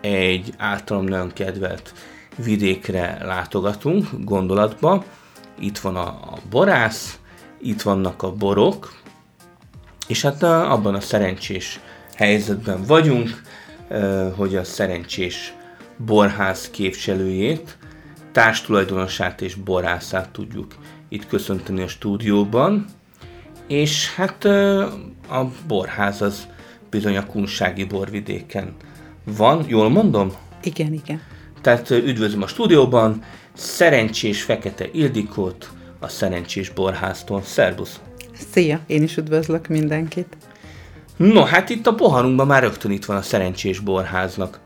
egy 0.00 0.54
általam 0.56 1.04
nagyon 1.04 1.32
kedvelt 1.32 1.92
vidékre 2.36 3.18
látogatunk, 3.24 4.08
gondolatba. 4.24 5.04
Itt 5.58 5.78
van 5.78 5.96
a, 5.96 6.32
borász, 6.50 7.18
itt 7.60 7.82
vannak 7.82 8.22
a 8.22 8.32
borok, 8.32 8.92
és 10.06 10.22
hát 10.22 10.42
abban 10.42 10.94
a 10.94 11.00
szerencsés 11.00 11.80
helyzetben 12.14 12.84
vagyunk, 12.86 13.42
hogy 14.36 14.56
a 14.56 14.64
szerencsés 14.64 15.54
borház 15.96 16.70
képviselőjét, 16.70 17.78
társtulajdonosát 18.32 19.40
és 19.40 19.54
borászát 19.54 20.30
tudjuk 20.30 20.74
itt 21.08 21.26
köszönteni 21.26 21.82
a 21.82 21.88
stúdióban. 21.88 22.86
És 23.66 24.14
hát 24.14 24.44
a 25.28 25.50
borház 25.66 26.22
az 26.22 26.46
bizony 26.90 27.16
a 27.16 27.26
kunsági 27.26 27.84
borvidéken 27.84 28.74
van, 29.36 29.64
jól 29.68 29.88
mondom? 29.88 30.32
Igen, 30.62 30.92
igen. 30.92 31.20
Tehát 31.60 31.90
üdvözlöm 31.90 32.42
a 32.42 32.46
stúdióban 32.46 33.22
Szerencsés 33.52 34.42
Fekete 34.42 34.88
Ildikót, 34.92 35.70
a 35.98 36.08
Szerencsés 36.08 36.70
Borháztól. 36.70 37.42
Szerbusz! 37.42 38.00
Szia, 38.52 38.80
én 38.86 39.02
is 39.02 39.16
üdvözlök 39.16 39.68
mindenkit. 39.68 40.36
No, 41.16 41.42
hát 41.42 41.70
itt 41.70 41.86
a 41.86 41.94
poharunkban 41.94 42.46
már 42.46 42.62
rögtön 42.62 42.90
itt 42.90 43.04
van 43.04 43.16
a 43.16 43.22
Szerencsés 43.22 43.78
Borháznak 43.78 44.60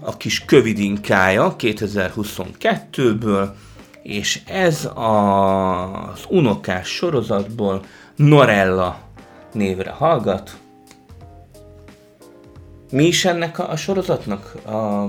a 0.00 0.16
kis 0.16 0.44
kövidinkája 0.44 1.56
2022-ből, 1.58 3.48
és 4.02 4.40
ez 4.46 4.88
az 4.94 6.24
unokás 6.28 6.88
sorozatból 6.88 7.84
Norella 8.16 8.98
névre 9.52 9.90
hallgat. 9.90 10.56
Mi 12.90 13.06
is 13.06 13.24
ennek 13.24 13.58
a, 13.58 13.70
a 13.70 13.76
sorozatnak 13.76 14.54
a, 14.66 15.04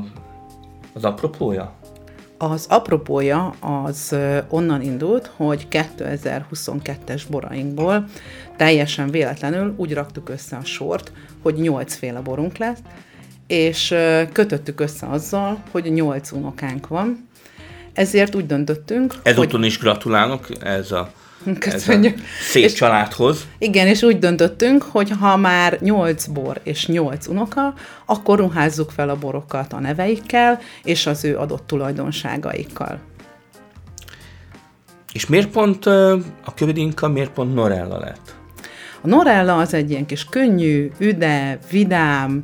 az 0.93 1.03
apropója? 1.03 1.73
Az 2.37 2.65
apropója 2.69 3.53
az 3.59 4.15
onnan 4.49 4.81
indult, 4.81 5.31
hogy 5.35 5.67
2022-es 5.71 7.23
borainkból 7.29 8.05
teljesen 8.57 9.09
véletlenül 9.11 9.73
úgy 9.77 9.93
raktuk 9.93 10.29
össze 10.29 10.57
a 10.57 10.63
sort, 10.63 11.11
hogy 11.41 11.55
nyolcféle 11.55 12.19
borunk 12.19 12.57
lesz, 12.57 12.79
és 13.47 13.95
kötöttük 14.31 14.79
össze 14.79 15.07
azzal, 15.07 15.63
hogy 15.71 15.93
nyolc 15.93 16.31
unokánk 16.31 16.87
van. 16.87 17.27
Ezért 17.93 18.35
úgy 18.35 18.45
döntöttünk, 18.45 19.13
Ezúton 19.23 19.59
hogy... 19.59 19.65
is 19.65 19.79
gratulálok, 19.79 20.47
ez 20.63 20.91
a 20.91 21.11
Köszönjük. 21.59 22.17
Szép 22.41 22.63
és, 22.63 22.73
családhoz. 22.73 23.47
Igen, 23.57 23.87
és 23.87 24.01
úgy 24.01 24.19
döntöttünk, 24.19 24.83
hogy 24.83 25.11
ha 25.19 25.37
már 25.37 25.77
nyolc 25.81 26.25
bor 26.25 26.59
és 26.63 26.87
nyolc 26.87 27.27
unoka, 27.27 27.73
akkor 28.05 28.37
ruházzuk 28.37 28.91
fel 28.91 29.09
a 29.09 29.15
borokat 29.15 29.73
a 29.73 29.79
neveikkel 29.79 30.59
és 30.83 31.05
az 31.05 31.23
ő 31.23 31.37
adott 31.37 31.67
tulajdonságaikkal. 31.67 32.99
És 35.13 35.27
miért 35.27 35.49
pont 35.49 35.85
a 35.85 36.53
kövidinka, 36.55 37.07
miért 37.07 37.31
pont 37.31 37.53
Norella 37.53 37.99
lett? 37.99 38.35
A 39.01 39.07
Norella 39.07 39.57
az 39.57 39.73
egy 39.73 39.89
ilyen 39.89 40.05
kis 40.05 40.25
könnyű, 40.25 40.91
üde, 40.97 41.59
vidám, 41.71 42.43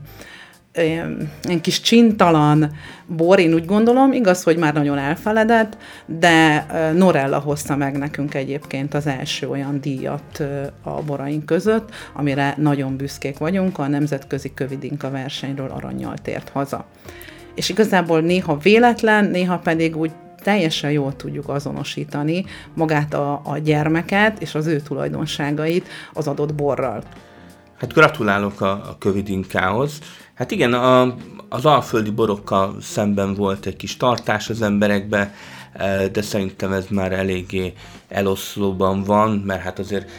ilyen 0.78 1.30
kis 1.62 1.81
csintalan 1.81 2.72
bor, 3.08 3.40
én 3.40 3.53
úgy 3.53 3.66
gondolom, 3.66 4.12
igaz, 4.12 4.44
hogy 4.44 4.58
már 4.58 4.74
nagyon 4.74 4.97
elfeledett, 4.97 5.78
de 6.06 6.66
Norella 6.96 7.40
hozta 7.40 7.75
meg 7.75 7.97
nekünk 7.97 8.34
egyébként 8.34 8.94
az 8.94 9.08
első 9.08 9.50
olyan 9.50 9.81
díjat 9.81 10.44
a 10.84 11.02
boraink 11.02 11.46
között, 11.46 11.90
amire 12.14 12.53
nagyon 12.58 12.97
büszkék 12.97 13.38
vagyunk, 13.38 13.80
a 13.80 13.88
Nemzetközi 13.88 14.53
Kövidinka 14.53 15.09
versenyről 15.09 15.69
aranyjal 15.69 16.18
tért 16.22 16.50
haza. 16.50 16.85
És 17.56 17.69
igazából 17.69 18.22
néha 18.22 18.58
véletlen, 18.58 19.25
néha 19.25 19.58
pedig 19.58 19.97
úgy 19.97 20.12
teljesen 20.44 20.91
jól 20.91 21.16
tudjuk 21.16 21.50
azonosítani 21.50 22.46
magát 22.74 23.14
a, 23.14 23.41
a 23.44 23.58
gyermeket 23.58 24.41
és 24.41 24.56
az 24.56 24.68
ő 24.68 24.80
tulajdonságait 24.80 25.88
az 26.14 26.28
adott 26.28 26.53
borral. 26.53 27.03
Hát 27.78 27.94
gratulálok 27.94 28.62
a, 28.62 28.72
a 28.72 28.96
kövidinkához. 29.00 30.00
Hát 30.34 30.52
igen, 30.52 30.74
a, 30.74 31.16
az 31.50 31.66
alföldi 31.66 32.09
borokkal 32.09 32.75
szemben 32.81 33.34
volt 33.34 33.66
egy 33.66 33.75
kis 33.75 33.97
tartás 33.97 34.50
az 34.50 34.62
emberekbe, 34.62 35.34
e, 35.74 36.08
de 36.08 36.22
szerintem 36.22 36.72
ez 36.72 36.85
már 36.90 37.12
eléggé 37.12 37.74
eloszlóban 38.08 39.03
van, 39.03 39.30
mert 39.46 39.62
hát 39.62 39.80
azért 39.80 40.09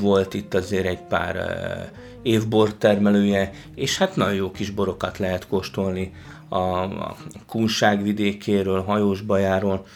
volt 0.00 0.34
itt 0.34 0.54
azért 0.54 0.86
egy 0.86 1.00
pár 1.08 1.36
e, 1.36 1.90
évbor 2.22 2.74
termelője, 2.74 3.52
és 3.74 3.98
hát 3.98 4.16
nagyon 4.16 4.34
jó 4.34 4.50
kis 4.50 4.70
borokat 4.70 5.18
lehet 5.18 5.48
kóstolni 5.48 6.12
a, 6.48 6.58
a 6.82 7.16
Kunság 7.46 8.02
vidékéről, 8.02 8.82
Hajósbajáról, 8.82 9.86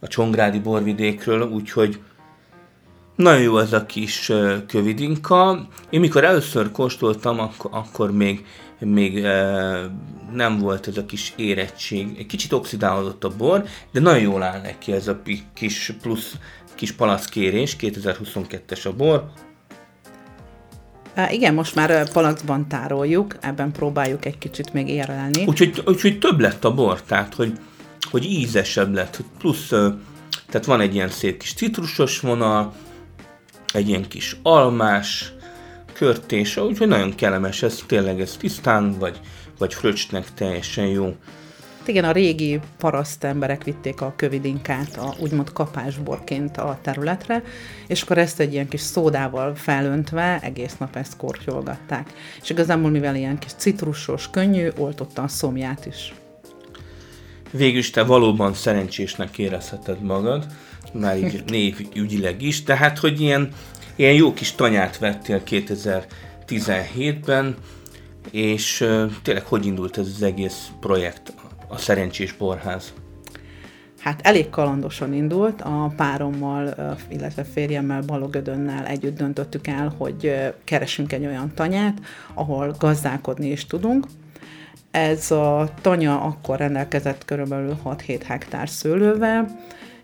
a 0.00 0.06
Csongrádi 0.06 0.58
borvidékről, 0.58 1.42
úgyhogy 1.42 2.00
nagyon 3.18 3.42
jó 3.42 3.58
ez 3.58 3.72
a 3.72 3.86
kis 3.86 4.32
kövidinka. 4.66 5.68
Én 5.90 6.00
mikor 6.00 6.24
először 6.24 6.70
kóstoltam, 6.70 7.40
akkor, 7.40 7.70
akkor 7.74 8.12
még 8.12 8.44
még 8.80 9.24
e, 9.24 9.90
nem 10.32 10.58
volt 10.58 10.86
ez 10.88 10.96
a 10.96 11.06
kis 11.06 11.32
érettség. 11.36 12.14
Egy 12.18 12.26
kicsit 12.26 12.52
oxidálódott 12.52 13.24
a 13.24 13.36
bor, 13.36 13.64
de 13.92 14.00
nagyon 14.00 14.20
jól 14.20 14.42
áll 14.42 14.60
neki 14.60 14.92
ez 14.92 15.08
a 15.08 15.22
kis 15.54 15.92
plusz 16.02 16.34
kis 16.74 16.92
palackkérés, 16.92 17.76
2022-es 17.80 18.86
a 18.86 18.92
bor. 18.92 19.24
Igen, 21.30 21.54
most 21.54 21.74
már 21.74 22.12
palacban 22.12 22.68
tároljuk, 22.68 23.36
ebben 23.40 23.72
próbáljuk 23.72 24.24
egy 24.24 24.38
kicsit 24.38 24.72
még 24.72 24.88
érlelni. 24.88 25.44
Úgyhogy, 25.46 25.82
úgyhogy 25.86 26.18
több 26.18 26.40
lett 26.40 26.64
a 26.64 26.74
bor, 26.74 27.02
tehát 27.02 27.34
hogy, 27.34 27.52
hogy 28.10 28.24
ízesebb 28.24 28.94
lett, 28.94 29.22
plusz 29.38 29.68
tehát 30.48 30.66
van 30.66 30.80
egy 30.80 30.94
ilyen 30.94 31.08
szép 31.08 31.38
kis 31.38 31.54
citrusos 31.54 32.20
vonal, 32.20 32.74
egy 33.72 33.88
ilyen 33.88 34.08
kis 34.08 34.36
almás, 34.42 35.32
körtése, 35.92 36.62
úgyhogy 36.62 36.88
nagyon 36.88 37.14
kellemes, 37.14 37.62
ez 37.62 37.82
tényleg 37.86 38.20
ez 38.20 38.36
tisztán, 38.36 38.98
vagy, 38.98 39.20
vagy 39.58 39.74
fröccsnek 39.74 40.34
teljesen 40.34 40.86
jó. 40.86 41.14
Igen, 41.86 42.04
a 42.04 42.12
régi 42.12 42.60
paraszt 42.78 43.24
emberek 43.24 43.64
vitték 43.64 44.00
a 44.00 44.12
kövidinkát, 44.16 44.96
a, 44.96 45.14
úgymond 45.18 45.52
kapásborként 45.52 46.56
a 46.56 46.78
területre, 46.82 47.42
és 47.86 48.02
akkor 48.02 48.18
ezt 48.18 48.40
egy 48.40 48.52
ilyen 48.52 48.68
kis 48.68 48.80
szódával 48.80 49.54
felöntve 49.54 50.40
egész 50.42 50.76
nap 50.76 50.96
ezt 50.96 51.16
kortyolgatták. 51.16 52.12
És 52.42 52.50
igazából, 52.50 52.90
mivel 52.90 53.16
ilyen 53.16 53.38
kis 53.38 53.52
citrusos, 53.56 54.30
könnyű, 54.30 54.68
oltotta 54.76 55.22
a 55.22 55.28
szomját 55.28 55.86
is. 55.86 56.14
Végülis 57.50 57.90
te 57.90 58.02
valóban 58.02 58.54
szerencsésnek 58.54 59.38
érezheted 59.38 60.02
magad, 60.02 60.46
már 60.92 61.18
így 61.18 61.44
névügyileg 61.56 62.42
is, 62.42 62.62
tehát 62.62 62.98
hogy 62.98 63.20
ilyen 63.20 63.52
Ilyen 63.98 64.14
jó 64.14 64.32
kis 64.32 64.52
tanyát 64.52 64.98
vettél 64.98 65.42
2017-ben, 65.46 67.56
és 68.30 68.80
uh, 68.80 69.10
tényleg 69.22 69.44
hogy 69.44 69.66
indult 69.66 69.98
ez 69.98 70.06
az 70.06 70.22
egész 70.22 70.68
projekt, 70.80 71.32
a 71.68 71.78
Szerencsés 71.78 72.32
Borház? 72.32 72.92
Hát 74.00 74.20
elég 74.22 74.50
kalandosan 74.50 75.14
indult, 75.14 75.62
a 75.62 75.92
párommal, 75.96 76.96
illetve 77.08 77.44
férjemmel, 77.44 78.02
Balogödönnel 78.02 78.86
együtt 78.86 79.16
döntöttük 79.16 79.66
el, 79.66 79.94
hogy 79.96 80.32
keresünk 80.64 81.12
egy 81.12 81.26
olyan 81.26 81.52
tanyát, 81.54 81.98
ahol 82.34 82.74
gazdálkodni 82.78 83.50
is 83.50 83.66
tudunk. 83.66 84.06
Ez 84.90 85.30
a 85.30 85.70
tanya 85.80 86.20
akkor 86.20 86.58
rendelkezett 86.58 87.24
körülbelül 87.24 87.78
6-7 87.84 88.20
hektár 88.26 88.68
szőlővel, 88.68 89.58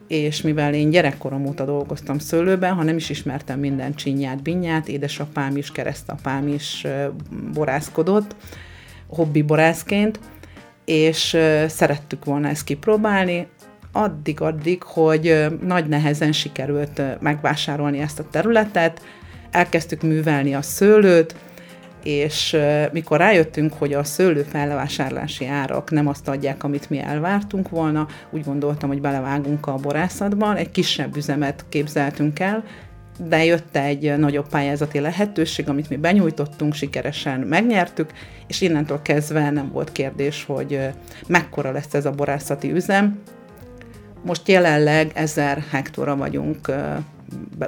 és 0.07 0.43
mivel 0.43 0.75
én 0.75 0.91
gyerekkorom 0.91 1.47
óta 1.47 1.65
dolgoztam 1.65 2.19
szőlőben, 2.19 2.75
ha 2.75 2.83
nem 2.83 2.97
is 2.97 3.11
ismertem 3.11 3.59
minden 3.59 3.95
csinyát, 3.95 4.43
binyát, 4.43 4.89
édesapám 4.89 5.57
is, 5.57 5.73
keresztapám 5.73 6.49
is 6.49 6.87
borászkodott, 7.53 8.37
hobbi 9.07 9.43
borászként, 9.43 10.19
és 10.85 11.37
szerettük 11.67 12.25
volna 12.25 12.49
ezt 12.49 12.65
kipróbálni, 12.65 13.47
addig-addig, 13.93 14.83
hogy 14.83 15.47
nagy 15.61 15.87
nehezen 15.87 16.33
sikerült 16.33 17.03
megvásárolni 17.21 17.99
ezt 17.99 18.19
a 18.19 18.29
területet, 18.31 19.03
elkezdtük 19.51 20.03
művelni 20.03 20.55
a 20.55 20.63
szőlőt, 20.63 21.35
és 22.05 22.57
mikor 22.93 23.19
rájöttünk, 23.19 23.73
hogy 23.73 23.93
a 23.93 24.05
szőlő 24.05 24.43
felvásárlási 24.43 25.47
árak 25.47 25.91
nem 25.91 26.09
azt 26.09 26.29
adják, 26.29 26.65
amit 26.65 26.91
mi 26.91 26.99
elvártunk 26.99 27.69
volna, 27.69 28.07
úgy 28.31 28.45
gondoltam, 28.45 28.89
hogy 28.89 29.01
belevágunk 29.01 29.67
a 29.67 29.75
borászatban, 29.75 30.57
egy 30.57 30.71
kisebb 30.71 31.17
üzemet 31.17 31.65
képzeltünk 31.69 32.39
el, 32.41 32.65
de 33.29 33.45
jött 33.45 33.77
egy 33.77 34.19
nagyobb 34.19 34.49
pályázati 34.49 35.01
lehetőség, 35.01 35.69
amit 35.69 35.89
mi 35.89 35.97
benyújtottunk, 35.97 36.75
sikeresen 36.75 37.41
megnyertük, 37.41 38.11
és 38.47 38.61
innentől 38.61 39.03
kezdve 39.03 39.51
nem 39.51 39.71
volt 39.73 39.93
kérdés, 39.93 40.45
hogy 40.45 40.81
mekkora 41.27 41.73
lesz 41.73 41.95
ez 41.95 42.07
a 42.07 42.11
borászati 42.11 42.73
üzem. 42.73 43.19
Most 44.25 44.49
jelenleg 44.49 45.11
1000 45.15 45.65
hektóra 45.71 46.17
vagyunk 46.17 46.73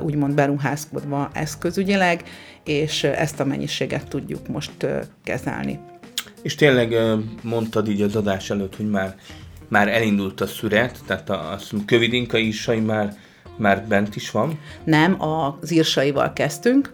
úgymond 0.00 0.35
beruházkodva 0.35 1.31
eszközügyileg, 1.32 2.23
és 2.64 3.05
ezt 3.05 3.41
a 3.41 3.44
mennyiséget 3.44 4.08
tudjuk 4.08 4.49
most 4.49 4.87
kezelni. 5.25 5.79
És 6.43 6.55
tényleg 6.55 6.97
mondtad 7.43 7.88
így 7.88 8.03
az 8.03 8.17
adás 8.17 8.50
előtt, 8.50 8.76
hogy 8.76 8.91
már, 8.91 9.14
már 9.69 9.88
elindult 9.88 10.41
a 10.41 10.47
szüret, 10.47 10.99
tehát 11.06 11.31
a, 11.31 11.53
a 11.53 11.58
kövidinka 11.87 12.38
is 12.38 12.70
már, 12.85 13.17
már 13.56 13.87
bent 13.88 14.17
is 14.17 14.31
van? 14.31 14.58
Nem, 14.85 15.17
az 15.23 15.70
írsaival 15.70 16.32
kezdtünk, 16.32 16.93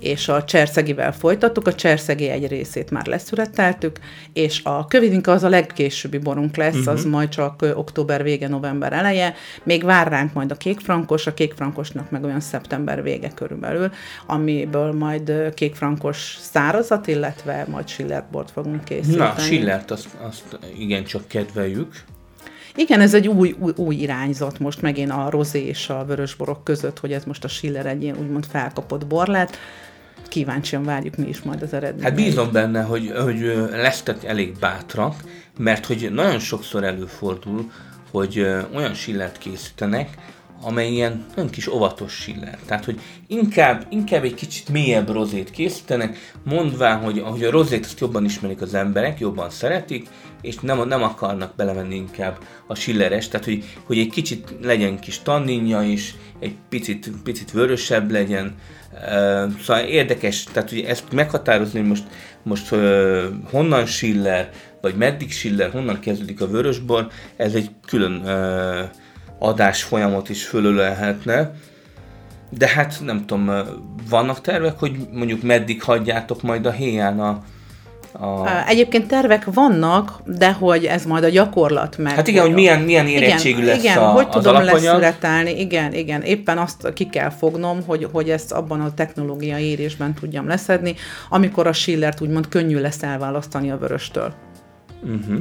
és 0.00 0.28
a 0.28 0.44
cserszegivel 0.44 1.12
folytattuk, 1.12 1.66
a 1.66 1.74
cserszegi 1.74 2.28
egy 2.28 2.46
részét 2.46 2.90
már 2.90 3.06
leszületeltük, 3.06 3.98
és 4.32 4.60
a 4.64 4.86
kövidinka 4.86 5.32
az 5.32 5.42
a 5.42 5.48
legkésőbbi 5.48 6.18
borunk 6.18 6.56
lesz, 6.56 6.76
uh-huh. 6.76 6.92
az 6.92 7.04
majd 7.04 7.28
csak 7.28 7.66
október 7.74 8.22
vége, 8.22 8.48
november 8.48 8.92
eleje, 8.92 9.34
még 9.62 9.84
vár 9.84 10.08
ránk 10.08 10.32
majd 10.32 10.50
a 10.50 10.56
kékfrankos, 10.56 11.26
a 11.26 11.34
kékfrankosnak 11.34 12.10
meg 12.10 12.24
olyan 12.24 12.40
szeptember 12.40 13.02
vége 13.02 13.30
körülbelül, 13.34 13.90
amiből 14.26 14.92
majd 14.92 15.54
kékfrankos 15.54 16.36
szárazat, 16.40 17.06
illetve 17.06 17.66
majd 17.68 17.88
Schillert 17.88 18.50
fogunk 18.52 18.84
készíteni. 18.84 19.16
Na, 19.16 19.34
Schillert, 19.38 19.90
azt, 19.90 20.08
azt 20.20 20.58
igencsak 20.78 21.28
kedveljük. 21.28 21.92
Igen, 22.74 23.00
ez 23.00 23.14
egy 23.14 23.28
új, 23.28 23.54
új, 23.58 23.72
új 23.76 23.94
irányzat 23.94 24.58
most 24.58 24.82
megint 24.82 25.10
a 25.10 25.30
rozé 25.30 25.66
és 25.66 25.88
a 25.88 26.04
vörösborok 26.04 26.64
között, 26.64 26.98
hogy 26.98 27.12
ez 27.12 27.24
most 27.24 27.44
a 27.44 27.48
Schiller 27.48 27.86
egy 27.86 28.02
ilyen 28.02 28.16
úgymond 28.18 28.46
felkapott 28.46 29.06
bor 29.06 29.26
lett 29.26 29.56
kíváncsian 30.30 30.82
várjuk 30.82 31.16
mi 31.16 31.28
is 31.28 31.42
majd 31.42 31.62
az 31.62 31.72
eredményt. 31.72 32.04
Hát 32.04 32.14
bízom 32.14 32.52
benne, 32.52 32.82
hogy, 32.82 33.12
hogy 33.16 33.68
lesztek 33.70 34.24
elég 34.24 34.58
bátrak, 34.58 35.14
mert 35.58 35.86
hogy 35.86 36.08
nagyon 36.12 36.38
sokszor 36.38 36.84
előfordul, 36.84 37.70
hogy 38.10 38.46
olyan 38.74 38.94
sillert 38.94 39.38
készítenek, 39.38 40.08
amely 40.62 40.90
ilyen 40.90 41.24
nagyon 41.34 41.50
kis 41.50 41.66
óvatos 41.66 42.12
siller. 42.12 42.58
Tehát, 42.66 42.84
hogy 42.84 43.00
inkább, 43.26 43.86
inkább 43.88 44.24
egy 44.24 44.34
kicsit 44.34 44.68
mélyebb 44.68 45.08
rozét 45.08 45.50
készítenek, 45.50 46.32
mondván, 46.44 46.98
hogy, 46.98 47.20
hogy 47.20 47.44
a 47.44 47.50
rozét 47.50 47.84
azt 47.84 48.00
jobban 48.00 48.24
ismerik 48.24 48.60
az 48.60 48.74
emberek, 48.74 49.18
jobban 49.18 49.50
szeretik, 49.50 50.08
és 50.40 50.56
nem, 50.58 50.88
nem 50.88 51.02
akarnak 51.02 51.56
belevenni 51.56 51.94
inkább 51.94 52.38
a 52.66 52.74
silleres, 52.74 53.28
tehát 53.28 53.46
hogy, 53.46 53.64
hogy 53.84 53.98
egy 53.98 54.10
kicsit 54.10 54.54
legyen 54.62 54.98
kis 54.98 55.22
tanninja 55.22 55.82
is, 55.82 56.14
egy 56.40 56.56
picit, 56.68 57.10
picit 57.24 57.50
vörösebb 57.50 58.10
legyen, 58.10 58.54
szóval 59.62 59.84
érdekes, 59.84 60.44
tehát 60.44 60.72
ugye 60.72 60.88
ezt 60.88 61.12
meghatározni, 61.12 61.78
hogy 61.78 61.88
most, 61.88 62.04
most 62.42 62.68
honnan 63.50 63.86
Schiller, 63.86 64.50
vagy 64.80 64.94
meddig 64.94 65.32
Schiller, 65.32 65.70
honnan 65.70 66.00
kezdődik 66.00 66.40
a 66.40 66.48
vörösbor, 66.48 67.08
ez 67.36 67.54
egy 67.54 67.70
külön 67.86 68.22
adás 69.38 69.82
folyamot 69.82 70.28
is 70.28 70.46
fölölelhetne. 70.46 71.52
De 72.50 72.68
hát 72.68 73.00
nem 73.04 73.26
tudom, 73.26 73.50
vannak 74.08 74.40
tervek, 74.40 74.78
hogy 74.78 74.96
mondjuk 75.12 75.42
meddig 75.42 75.82
hagyjátok 75.82 76.42
majd 76.42 76.66
a 76.66 76.70
héján 76.70 77.20
a, 77.20 77.44
a... 78.12 78.66
Egyébként 78.66 79.06
tervek 79.06 79.44
vannak, 79.44 80.20
de 80.24 80.52
hogy 80.52 80.84
ez 80.84 81.04
majd 81.04 81.24
a 81.24 81.28
gyakorlat 81.28 81.98
meg. 81.98 82.14
Hát 82.14 82.28
igen, 82.28 82.42
hogy 82.42 82.54
milyen, 82.54 82.80
milyen 82.80 83.06
érettségű 83.06 83.62
igen, 83.62 83.66
lesz 83.66 83.82
igen, 83.82 83.98
a, 83.98 84.10
hogy 84.10 84.28
tudom 84.28 84.54
alapanyag. 84.54 84.82
leszületelni, 84.82 85.60
igen, 85.60 85.92
igen. 85.94 86.22
Éppen 86.22 86.58
azt 86.58 86.92
ki 86.92 87.06
kell 87.08 87.30
fognom, 87.30 87.82
hogy, 87.86 88.08
hogy 88.12 88.30
ezt 88.30 88.52
abban 88.52 88.80
a 88.80 88.94
technológiai 88.94 89.64
érésben 89.64 90.14
tudjam 90.14 90.46
leszedni, 90.46 90.94
amikor 91.28 91.66
a 91.66 91.72
Schillert 91.72 92.20
úgymond 92.20 92.48
könnyű 92.48 92.78
lesz 92.78 93.02
elválasztani 93.02 93.70
a 93.70 93.78
vöröstől. 93.78 94.32
Uh-huh. 95.02 95.38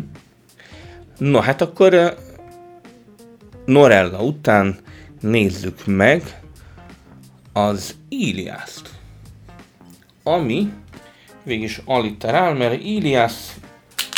No, 1.18 1.40
hát 1.40 1.62
akkor 1.62 2.16
Norella 3.66 4.22
után 4.22 4.78
nézzük 5.22 5.86
meg 5.86 6.40
az 7.54 7.96
Iliászt, 8.10 8.90
ami 10.24 10.72
végig 11.50 11.82
alliterál, 11.86 12.54
mert 12.54 12.84
Ilias 12.84 13.34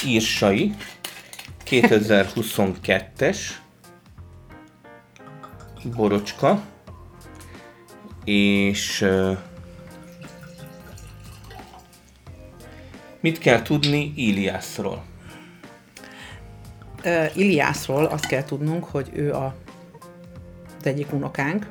írsai 0.06 0.74
2022-es 1.66 3.38
borocska, 5.96 6.62
és 8.26 9.06
mit 13.20 13.38
kell 13.40 13.62
tudni 13.62 14.14
Iliasról? 14.16 15.04
Uh, 17.04 17.38
Iliászról 17.38 18.06
azt 18.06 18.26
kell 18.26 18.44
tudnunk, 18.44 18.84
hogy 18.84 19.10
ő 19.14 19.34
a, 19.34 19.56
az 20.80 20.86
egyik 20.86 21.14
unokánk, 21.14 21.68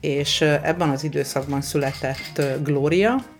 és 0.00 0.40
ebben 0.40 0.90
az 0.90 1.04
időszakban 1.04 1.60
született 1.60 2.42
Gloria, 2.62 3.32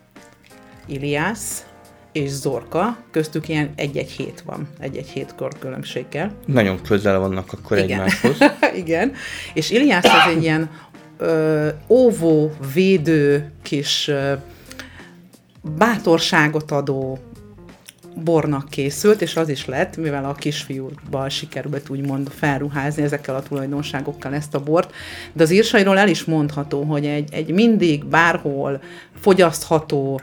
Iliász 0.85 1.65
és 2.11 2.29
Zorka, 2.29 2.97
köztük 3.11 3.49
ilyen 3.49 3.73
egy-egy 3.75 4.09
hét 4.09 4.41
van, 4.45 4.67
egy-egy 4.79 5.07
hét 5.07 5.35
kor 5.35 5.51
különbséggel. 5.59 6.31
Nagyon 6.45 6.81
közel 6.81 7.19
vannak 7.19 7.53
akkor 7.53 7.77
Igen. 7.77 7.89
egymáshoz. 7.89 8.37
Igen, 8.83 9.13
és 9.53 9.69
Iliász 9.69 10.05
az 10.05 10.35
egy 10.35 10.43
ilyen 10.43 10.69
ö, 11.17 11.67
óvó, 11.87 12.51
védő, 12.73 13.51
kis 13.61 14.07
ö, 14.07 14.33
bátorságot 15.61 16.71
adó, 16.71 17.19
bornak 18.23 18.69
készült, 18.69 19.21
és 19.21 19.35
az 19.35 19.49
is 19.49 19.65
lett, 19.65 19.97
mivel 19.97 20.25
a 20.25 20.33
kisfiúval 20.33 21.29
sikerült 21.29 21.89
úgymond 21.89 22.29
felruházni 22.29 23.03
ezekkel 23.03 23.35
a 23.35 23.41
tulajdonságokkal 23.41 24.33
ezt 24.33 24.55
a 24.55 24.59
bort, 24.59 24.93
de 25.33 25.43
az 25.43 25.51
írsairól 25.51 25.97
el 25.97 26.07
is 26.07 26.23
mondható, 26.23 26.83
hogy 26.83 27.05
egy, 27.05 27.33
egy 27.33 27.51
mindig, 27.51 28.05
bárhol 28.05 28.81
fogyasztható, 29.19 30.21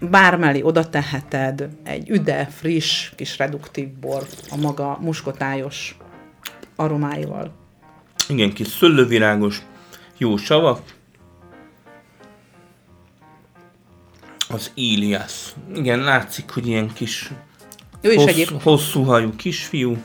bármeli 0.00 0.62
oda 0.62 0.88
teheted 0.88 1.68
egy 1.82 2.10
üde, 2.10 2.46
friss, 2.46 3.12
kis 3.14 3.38
reduktív 3.38 3.88
bor 3.88 4.26
a 4.50 4.56
maga 4.56 4.98
muskotályos 5.00 5.96
aromáival. 6.76 7.52
Igen, 8.28 8.52
kis 8.52 8.66
szöllővirágos, 8.66 9.62
jó 10.16 10.36
savak, 10.36 10.80
Az 14.50 14.70
Ilias. 14.74 15.54
Igen, 15.74 15.98
látszik, 15.98 16.50
hogy 16.50 16.66
ilyen 16.66 16.92
kis 16.92 17.30
is 18.00 18.14
hossz, 18.14 18.26
egyéb... 18.26 18.62
hosszú 18.62 19.02
hajú 19.02 19.30
kisfiú. 19.36 19.96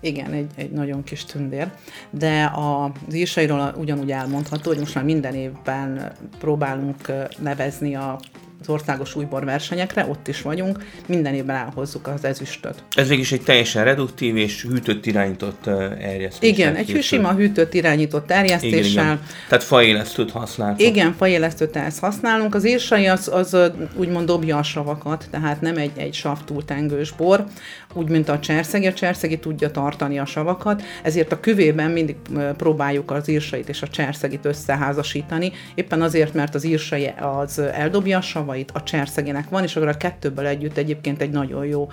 Igen, 0.00 0.32
egy, 0.32 0.50
egy 0.54 0.70
nagyon 0.70 1.02
kis 1.02 1.24
tündér. 1.24 1.70
De 2.10 2.52
az 2.54 3.14
írsairól 3.14 3.74
ugyanúgy 3.78 4.10
elmondható, 4.10 4.70
hogy 4.70 4.78
most 4.78 4.94
már 4.94 5.04
minden 5.04 5.34
évben 5.34 6.12
próbálunk 6.38 7.12
nevezni 7.38 7.94
a 7.94 8.20
az 8.60 8.68
országos 8.68 9.14
újbor 9.14 9.44
versenyekre, 9.44 10.06
ott 10.06 10.28
is 10.28 10.42
vagyunk, 10.42 10.84
minden 11.06 11.34
évben 11.34 11.56
elhozzuk 11.56 12.06
az 12.06 12.24
ezüstöt. 12.24 12.82
Ez 12.94 13.08
végig 13.08 13.26
egy 13.30 13.42
teljesen 13.42 13.84
reduktív 13.84 14.36
és 14.36 14.62
hűtött 14.62 15.06
irányított 15.06 15.66
erjesztés. 16.00 16.50
Igen, 16.50 16.74
egy 16.74 17.02
sima 17.02 17.32
hűtött 17.32 17.74
irányított 17.74 18.30
erjesztéssel. 18.30 18.80
Igen, 18.80 19.04
igen. 19.04 19.20
Tehát 19.48 19.64
faélesztőt 19.64 20.30
használunk. 20.30 20.80
Igen, 20.80 21.14
faélesztőt 21.16 21.76
ezt 21.76 21.98
használunk. 21.98 22.54
Az 22.54 22.66
írsai 22.66 23.06
az, 23.06 23.28
az 23.32 23.56
úgymond 23.96 24.26
dobja 24.26 24.56
a 24.56 24.62
savakat, 24.62 25.26
tehát 25.30 25.60
nem 25.60 25.76
egy, 25.76 25.92
egy 25.96 26.14
savtúltengős 26.14 27.10
bor, 27.10 27.44
úgy, 27.92 28.08
mint 28.08 28.28
a 28.28 28.38
cserszegi. 28.38 28.86
A 28.86 28.92
cserszegi 28.92 29.38
tudja 29.38 29.70
tartani 29.70 30.18
a 30.18 30.24
savakat, 30.24 30.82
ezért 31.02 31.32
a 31.32 31.40
küvében 31.40 31.90
mindig 31.90 32.16
próbáljuk 32.56 33.10
az 33.10 33.28
írsait 33.28 33.68
és 33.68 33.82
a 33.82 33.88
cserszegit 33.88 34.44
összeházasítani, 34.44 35.52
éppen 35.74 36.02
azért, 36.02 36.34
mert 36.34 36.54
az 36.54 36.64
írsai 36.64 37.12
az 37.20 37.58
eldobja 37.58 38.18
a 38.18 38.20
savait, 38.44 38.70
a 38.74 38.82
cserszegének 38.82 39.48
van, 39.48 39.62
és 39.62 39.76
akkor 39.76 39.88
a 39.88 39.96
kettőből 39.96 40.46
együtt 40.46 40.76
egyébként 40.76 41.22
egy 41.22 41.30
nagyon 41.30 41.64
jó 41.64 41.88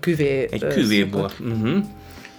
küvé. 0.00 0.48
Egy 0.50 0.66
küvébor. 0.66 1.32
Uh-huh. 1.40 1.84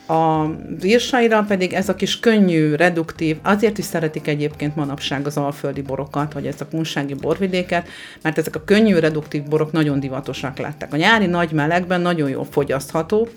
A 0.09 0.49
írsaira 0.83 1.43
pedig 1.47 1.73
ez 1.73 1.89
a 1.89 1.95
kis 1.95 2.19
könnyű, 2.19 2.75
reduktív, 2.75 3.37
azért 3.43 3.77
is 3.77 3.85
szeretik 3.85 4.27
egyébként 4.27 4.75
manapság 4.75 5.25
az 5.25 5.37
alföldi 5.37 5.81
borokat, 5.81 6.33
vagy 6.33 6.47
ezt 6.47 6.61
a 6.61 6.67
kunsági 6.67 7.13
borvidéket, 7.13 7.87
mert 8.21 8.37
ezek 8.37 8.55
a 8.55 8.63
könnyű, 8.63 8.95
reduktív 8.95 9.43
borok 9.43 9.71
nagyon 9.71 9.99
divatosak 9.99 10.57
lettek. 10.57 10.93
A 10.93 10.97
nyári 10.97 11.25
nagy 11.25 11.51
melegben 11.51 12.01
nagyon 12.01 12.29
jól 12.29 12.47
fogyasztható, 12.49 13.27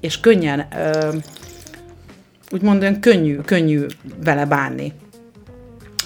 és 0.00 0.20
könnyen, 0.20 0.66
ö, 0.76 1.12
úgymond 2.50 2.82
olyan 2.82 3.00
könnyű, 3.00 3.36
könnyű 3.36 3.86
vele 4.24 4.46
bánni. 4.46 4.92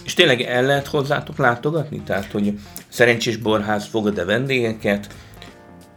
És 0.04 0.14
tényleg 0.14 0.40
el 0.40 0.62
lehet 0.62 0.86
hozzátok 0.86 1.38
látogatni? 1.38 2.00
Tehát, 2.00 2.30
hogy 2.32 2.52
szerencsés 2.88 3.36
borház 3.36 3.86
fogad-e 3.86 4.24
vendégeket? 4.24 5.06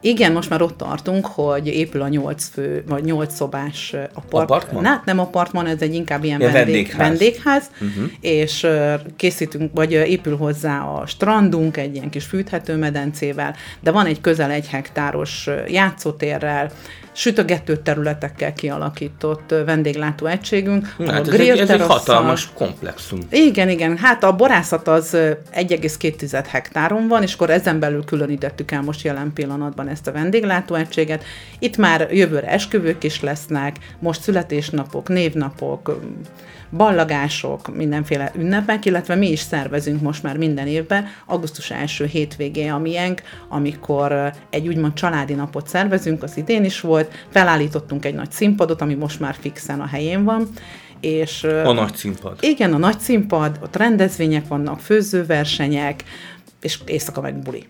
Igen, 0.02 0.32
most 0.32 0.50
már 0.50 0.62
ott 0.62 0.78
tartunk, 0.78 1.26
hogy 1.26 1.68
épül 1.68 2.02
a 2.02 2.08
nyolc 2.08 2.48
fő, 2.50 2.84
vagy 2.88 3.04
nyolc 3.04 3.34
szobás 3.36 3.94
apart... 4.14 4.50
Apartman? 4.50 4.82
Na, 4.82 5.02
nem 5.06 5.20
apartman, 5.20 5.66
ez 5.66 5.82
egy 5.82 5.94
inkább 5.94 6.24
ilyen 6.24 6.42
Ja, 6.42 6.52
vendég, 6.52 6.74
vendégház. 6.74 7.08
vendégház, 7.08 7.64
Mhm. 7.80 8.06
és 8.22 8.68
készítünk, 9.16 9.72
vagy 9.74 9.92
épül 9.92 10.38
hozzá 10.38 10.80
a 10.82 11.06
strandunk 11.06 11.78
egy 11.78 11.96
ilyen 11.96 12.10
kis 12.10 12.26
fűthetőmedencével, 12.26 13.56
de 13.80 13.92
van 13.92 14.06
egy 14.06 14.22
közel 14.22 14.52
egy 14.52 14.68
hektáros 14.68 15.50
játszótérrel, 15.68 16.72
sütögető 17.18 17.78
területekkel 17.78 18.54
kialakított 18.54 19.54
vendéglátó 19.66 20.26
egységünk, 20.26 20.96
Na, 20.98 21.04
ahol 21.04 21.14
hát 21.14 21.28
ez, 21.28 21.40
egy, 21.40 21.48
ez 21.60 21.70
egy 21.70 21.82
hatalmas 21.82 22.50
komplexum. 22.54 23.20
igen, 23.30 23.70
igen. 23.70 23.98
Hát 23.98 24.24
a 24.24 24.36
borászat 24.36 24.88
az 24.88 25.14
ö, 25.14 25.32
1,2 25.54 26.46
hektáron 26.48 27.08
van, 27.08 27.22
és 27.22 27.34
akkor 27.34 27.50
ezen 27.50 27.80
belül 27.80 28.06
különítettük 28.06 28.72
el 28.72 28.82
most 28.82 29.04
jelen 29.04 29.34
pillanatban 29.34 29.88
ezt 29.88 30.08
a 30.08 30.12
vendéglátóegységet. 30.12 31.24
Itt 31.60 31.78
már 31.78 32.08
jövőre 32.12 32.48
esküvők 32.48 33.04
is 33.04 33.22
lesznek, 33.22 33.76
most 34.00 34.22
születésnapok, 34.22 35.08
névnapok, 35.08 36.00
ballagások, 36.72 37.76
mindenféle 37.76 38.32
ünnepek, 38.36 38.86
illetve 38.86 39.16
mi 39.16 39.32
is 39.32 39.40
szervezünk 39.40 40.02
most 40.02 40.24
már 40.24 40.38
minden 40.38 40.68
évben, 40.68 41.06
augusztus 41.26 41.72
első 41.72 42.06
hétvégé 42.06 42.68
a 42.68 42.78
miénk, 42.78 43.22
amikor 43.50 44.32
egy 44.50 44.68
úgymond 44.68 44.94
családi 44.94 45.34
napot 45.34 45.68
szervezünk, 45.68 46.24
az 46.24 46.38
idén 46.38 46.64
is 46.64 46.82
volt, 46.82 47.07
felállítottunk 47.30 48.06
egy 48.06 48.14
nagy 48.14 48.32
színpadot, 48.32 48.82
ami 48.82 48.94
most 48.94 49.20
már 49.20 49.36
fixen 49.40 49.80
a 49.82 49.86
helyén 49.86 50.24
van, 50.24 50.48
és 51.00 51.44
A 51.44 51.72
nagy 51.72 51.96
színpad. 51.96 52.38
igen, 52.42 52.74
a 52.74 52.78
nagy 52.78 53.00
színpad, 53.00 53.60
ott 53.64 53.76
rendezvények 53.76 54.48
vannak, 54.48 54.80
főzőversenyek, 54.80 56.04
és 56.62 56.80
éjszaka 56.86 57.22
meg 57.22 57.36
buli. 57.40 57.66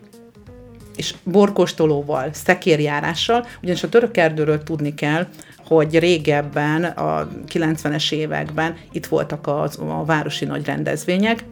És 0.96 1.14
borkostolóval, 1.24 2.28
szekérjárással, 2.32 3.46
ugyanis 3.62 3.82
a 3.82 3.88
török 3.88 4.16
erdőről 4.16 4.62
tudni 4.62 4.94
kell, 4.94 5.26
hogy 5.66 5.98
régebben, 5.98 6.84
a 6.84 7.28
90-es 7.52 8.12
években 8.12 8.76
itt 8.92 9.06
voltak 9.06 9.46
az, 9.46 9.78
a 9.78 10.04
városi 10.04 10.44
nagy 10.44 10.64
rendezvények, 10.64 11.44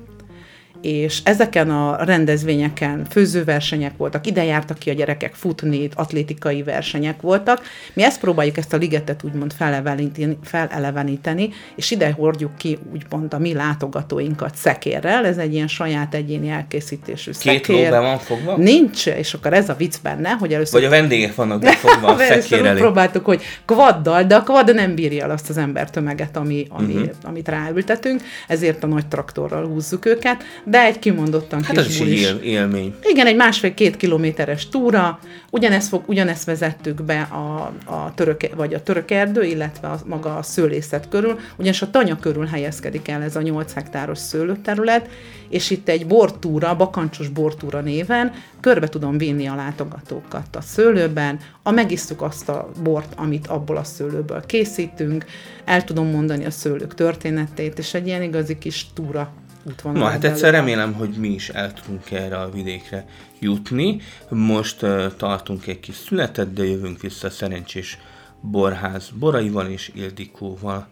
és 0.87 1.21
ezeken 1.25 1.71
a 1.71 2.05
rendezvényeken 2.05 3.07
főzőversenyek 3.11 3.97
voltak, 3.97 4.26
ide 4.26 4.45
jártak 4.45 4.78
ki 4.78 4.90
a 4.90 4.93
gyerekek 4.93 5.35
futni, 5.35 5.88
atlétikai 5.95 6.62
versenyek 6.62 7.21
voltak. 7.21 7.62
Mi 7.93 8.02
ezt 8.02 8.21
próbáljuk 8.21 8.57
ezt 8.57 8.73
a 8.73 8.76
ligetet 8.76 9.23
úgymond 9.25 9.52
feleleveníteni, 9.52 10.38
feleleveníteni 10.43 11.50
és 11.75 11.90
ide 11.90 12.12
hordjuk 12.12 12.57
ki 12.57 12.78
úgymond 12.93 13.35
a 13.35 13.38
mi 13.38 13.55
látogatóinkat 13.55 14.57
szekérrel, 14.57 15.26
ez 15.26 15.37
egy 15.37 15.55
ilyen 15.55 15.69
saját 15.69 16.14
egyéni 16.14 16.49
elkészítésű 16.49 17.31
Két 17.38 17.66
ló 17.66 17.75
szekér. 17.75 17.90
be 17.90 17.99
van 17.99 18.19
fogva? 18.19 18.57
Nincs, 18.57 19.07
és 19.07 19.35
akkor 19.35 19.52
ez 19.52 19.69
a 19.69 19.75
vicc 19.75 19.97
benne, 20.02 20.31
hogy 20.31 20.55
először 20.55 20.81
Vagy 20.81 20.88
a 20.88 20.97
vendégek 20.97 21.35
vannak 21.35 21.61
befogva 21.61 22.09
a 22.09 22.19
szekér 22.28 22.66
elé? 22.66 22.81
próbáltuk, 22.81 23.25
hogy 23.25 23.43
kvaddal, 23.64 24.25
de 24.25 24.35
a 24.35 24.43
kvad 24.43 24.75
nem 24.75 24.95
bírja 24.95 25.25
el 25.25 25.31
azt 25.31 25.49
az 25.49 25.57
embertömeget, 25.57 26.37
ami, 26.37 26.66
ami, 26.69 26.95
uh-huh. 26.95 27.11
amit 27.23 27.49
ráültetünk, 27.49 28.23
ezért 28.49 28.85
a 28.85 28.87
nagy 28.87 29.07
traktorral 29.07 29.66
húzzuk 29.66 30.07
őket, 30.07 30.43
de 30.64 30.75
egy 30.85 30.99
kimondottan 30.99 31.62
Hát 31.62 31.76
kis 31.76 31.85
ez 31.85 31.90
is 31.90 31.99
egy 32.00 32.04
bulis. 32.06 32.23
él, 32.23 32.37
élmény. 32.37 32.95
Igen, 33.02 33.26
egy 33.26 33.37
másfél-két 33.37 33.97
kilométeres 33.97 34.68
túra, 34.68 35.18
ugyanezt, 35.50 35.88
fog, 35.88 36.02
ugyanezt 36.06 36.45
vezettük 36.45 37.02
be 37.02 37.21
a, 37.21 37.73
a 37.95 38.14
török, 38.14 38.40
vagy 38.56 38.75
a 38.75 38.83
török 38.83 39.11
erdő, 39.11 39.42
illetve 39.42 39.88
a, 39.88 39.99
maga 40.06 40.37
a 40.37 40.42
szőlészet 40.42 41.09
körül, 41.09 41.38
ugyanis 41.56 41.83
a 41.83 41.90
tanya 41.90 42.18
körül 42.18 42.47
helyezkedik 42.47 43.09
el 43.09 43.23
ez 43.23 43.37
a 43.37 43.42
8 43.42 43.73
hektáros 43.73 44.18
szőlőterület, 44.18 45.09
és 45.49 45.71
itt 45.71 45.88
egy 45.88 46.06
bortúra, 46.06 46.76
bakancsos 46.76 47.28
bortúra 47.28 47.80
néven 47.80 48.33
körbe 48.61 48.88
tudom 48.88 49.18
vinni 49.18 49.47
a 49.47 49.54
látogatókat 49.54 50.56
a 50.56 50.61
szőlőben, 50.61 51.38
a 51.62 51.71
megisztuk 51.71 52.23
azt 52.23 52.49
a 52.49 52.71
bort, 52.83 53.12
amit 53.16 53.47
abból 53.47 53.76
a 53.76 53.85
szőlőből 53.85 54.42
készítünk, 54.47 55.25
el 55.64 55.85
tudom 55.85 56.06
mondani 56.06 56.45
a 56.45 56.50
szőlők 56.50 56.95
történetét, 56.95 57.78
és 57.78 57.95
egy 57.95 58.06
ilyen 58.06 58.23
igazi 58.23 58.59
kis 58.59 58.87
túra 58.95 59.33
útvonal. 59.67 60.03
Na 60.03 60.09
hát 60.09 60.25
egyszer 60.25 60.53
remélem, 60.53 60.93
hogy 60.93 61.11
mi 61.11 61.29
is 61.29 61.49
el 61.49 61.73
tudunk 61.73 62.11
erre 62.11 62.39
a 62.39 62.51
vidékre 62.51 63.07
jutni. 63.39 64.01
Most 64.29 64.83
uh, 64.83 65.17
tartunk 65.17 65.67
egy 65.67 65.81
kis 65.81 65.95
születet, 65.95 66.53
de 66.53 66.65
jövünk 66.65 67.01
vissza 67.01 67.31
szerencsés 67.31 67.99
borház 68.41 69.11
boraival 69.19 69.67
és 69.67 69.91
Ildikóval. 69.95 70.89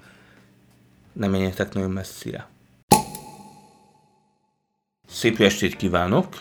Nem 1.12 1.31
menjetek 1.31 1.75
nagyon 1.75 1.90
messzire. 1.90 2.49
Szép 5.07 5.40
estét 5.40 5.76
kívánok! 5.76 6.40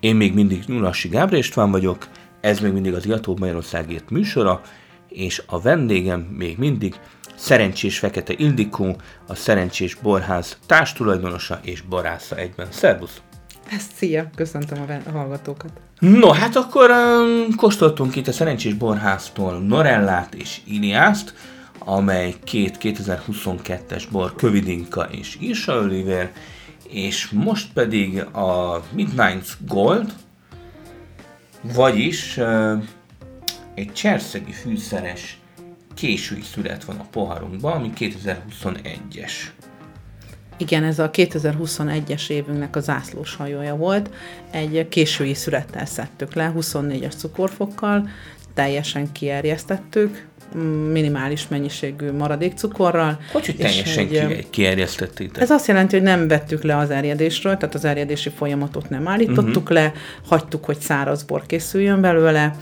Én 0.00 0.16
még 0.16 0.34
mindig 0.34 0.64
Nyulassi 0.66 1.08
Gábor 1.08 1.38
István 1.38 1.70
vagyok, 1.70 2.08
ez 2.40 2.60
még 2.60 2.72
mindig 2.72 2.94
az 2.94 3.06
Iató 3.06 3.36
Magyarországért 3.38 4.10
műsora, 4.10 4.60
és 5.08 5.42
a 5.46 5.60
vendégem 5.60 6.20
még 6.20 6.58
mindig 6.58 7.00
Szerencsés 7.42 7.98
Fekete 7.98 8.34
Ildikó, 8.36 8.96
a 9.26 9.34
Szerencsés 9.34 9.94
Borház 9.94 10.58
társtulajdonosa 10.66 11.60
és 11.62 11.80
barásza 11.80 12.36
egyben. 12.36 12.66
Szervusz! 12.70 13.20
Szia, 13.96 14.30
köszöntöm 14.34 15.02
a, 15.06 15.10
hallgatókat. 15.10 15.70
No, 15.98 16.30
hát 16.30 16.56
akkor 16.56 16.90
um, 16.90 17.54
kóstoltunk 17.56 18.16
itt 18.16 18.26
a 18.26 18.32
Szerencsés 18.32 18.74
Borháztól 18.74 19.60
Norellát 19.60 20.34
és 20.34 20.60
Iliászt, 20.64 21.34
amely 21.78 22.34
két 22.44 22.78
2022-es 22.80 24.04
bor 24.10 24.34
Kövidinka 24.34 25.02
és 25.02 25.36
Irsa 25.40 25.78
Oliver, 25.78 26.32
és 26.88 27.30
most 27.30 27.72
pedig 27.72 28.20
a 28.20 28.82
Midnight 28.92 29.56
Gold, 29.66 30.12
vagyis 31.74 32.36
uh, 32.36 32.82
egy 33.74 33.92
cserszegi 33.92 34.52
fűszeres 34.52 35.41
késői 35.94 36.42
szület 36.42 36.84
van 36.84 36.96
a 36.96 37.06
poharunkban, 37.10 37.72
ami 37.72 37.92
2021-es. 37.96 39.32
Igen, 40.56 40.84
ez 40.84 40.98
a 40.98 41.10
2021-es 41.10 42.28
évünknek 42.28 42.76
a 42.76 42.80
zászlós 42.80 43.34
hajója 43.34 43.76
volt. 43.76 44.10
Egy 44.50 44.88
késői 44.88 45.34
születtel 45.34 45.86
szedtük 45.86 46.34
le, 46.34 46.52
24-es 46.56 47.16
cukorfokkal, 47.16 48.08
teljesen 48.54 49.12
kierjesztettük, 49.12 50.26
minimális 50.92 51.48
mennyiségű 51.48 52.12
maradékcukorral. 52.12 53.18
Hogy, 53.32 53.46
hogy 53.46 53.54
és 53.58 53.64
teljesen 53.64 54.30
egy, 54.30 54.50
kierjesztettétek? 54.50 55.42
Ez 55.42 55.50
azt 55.50 55.66
jelenti, 55.66 55.94
hogy 55.96 56.04
nem 56.04 56.28
vettük 56.28 56.62
le 56.62 56.76
az 56.76 56.90
erjedésről, 56.90 57.56
tehát 57.56 57.74
az 57.74 57.84
erjedési 57.84 58.30
folyamatot 58.30 58.88
nem 58.88 59.08
állítottuk 59.08 59.62
uh-huh. 59.62 59.76
le, 59.76 59.92
hagytuk, 60.28 60.64
hogy 60.64 60.78
száraz 60.78 61.22
bor 61.22 61.46
készüljön 61.46 62.00
belőle, 62.00 62.56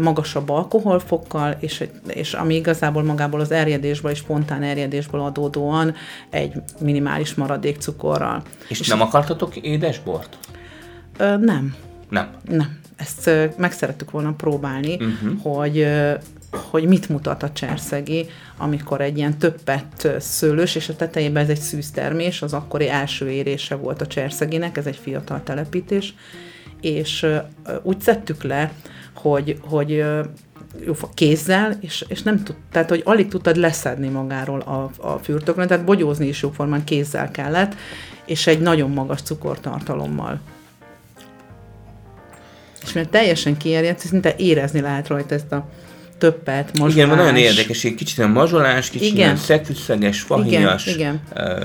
magasabb 0.00 0.48
alkoholfokkal, 0.48 1.56
és, 1.60 1.84
és 2.08 2.32
ami 2.32 2.54
igazából 2.54 3.02
magából 3.02 3.40
az 3.40 3.50
erjedésből 3.50 4.10
és 4.10 4.18
spontán 4.18 4.62
erjedésből 4.62 5.20
adódóan 5.20 5.94
egy 6.30 6.52
minimális 6.80 7.34
maradék 7.34 7.76
cukorral. 7.76 8.42
És, 8.68 8.80
és 8.80 8.88
nem 8.88 9.00
akartatok 9.00 9.56
édesbort? 9.56 10.38
Ö, 11.18 11.36
nem, 11.36 11.74
Nem. 12.10 12.30
nem. 12.48 12.78
Ezt 12.96 13.30
meg 13.56 13.72
szerettük 13.72 14.10
volna 14.10 14.32
próbálni, 14.32 14.94
uh-huh. 14.94 15.42
hogy 15.42 15.86
hogy 16.56 16.86
mit 16.86 17.08
mutat 17.08 17.42
a 17.42 17.52
cserszegi, 17.52 18.26
amikor 18.56 19.00
egy 19.00 19.16
ilyen 19.16 19.38
többet 19.38 20.08
szőlős, 20.18 20.74
és 20.74 20.88
a 20.88 20.96
tetejében 20.96 21.42
ez 21.42 21.48
egy 21.48 21.60
szűztermés, 21.60 22.42
az 22.42 22.52
akkori 22.52 22.88
első 22.88 23.30
érése 23.30 23.74
volt 23.74 24.00
a 24.00 24.06
cserszeginek, 24.06 24.76
ez 24.76 24.86
egy 24.86 24.96
fiatal 24.96 25.42
telepítés, 25.42 26.14
és 26.80 27.26
úgy 27.82 28.00
szedtük 28.00 28.42
le, 28.42 28.72
hogy, 29.14 29.58
hogy 29.62 30.04
jófa 30.84 31.08
kézzel, 31.14 31.76
és, 31.80 32.04
és 32.08 32.22
nem 32.22 32.42
tud, 32.42 32.56
tehát 32.70 32.88
hogy 32.88 33.02
alig 33.04 33.28
tudtad 33.28 33.56
leszedni 33.56 34.08
magáról 34.08 34.60
a, 34.60 34.90
a 34.98 35.18
fürtökön, 35.18 35.66
tehát 35.66 35.84
bogyózni 35.84 36.26
is 36.26 36.42
jóformán 36.42 36.84
kézzel 36.84 37.30
kellett, 37.30 37.74
és 38.24 38.46
egy 38.46 38.60
nagyon 38.60 38.90
magas 38.90 39.22
cukortartalommal. 39.22 40.40
És 42.82 42.92
mert 42.92 43.08
teljesen 43.08 43.56
kiérjedt, 43.56 43.98
szinte 43.98 44.34
érezni 44.36 44.80
lehet 44.80 45.08
rajta 45.08 45.34
ezt 45.34 45.52
a 45.52 45.68
többet, 46.24 46.78
mozgás. 46.78 46.94
Igen, 46.94 47.08
van 47.08 47.16
nagyon 47.16 47.36
érdekes, 47.36 47.84
egy 47.84 47.94
kicsit 47.94 48.18
ilyen 48.18 48.30
mazsolás, 48.30 48.90
kicsit 48.90 49.06
Igen. 49.06 49.16
ilyen 49.16 49.36
szegfűszeges, 49.36 50.20
fahias. 50.20 50.86
Igen, 50.86 51.20
ö, 51.34 51.64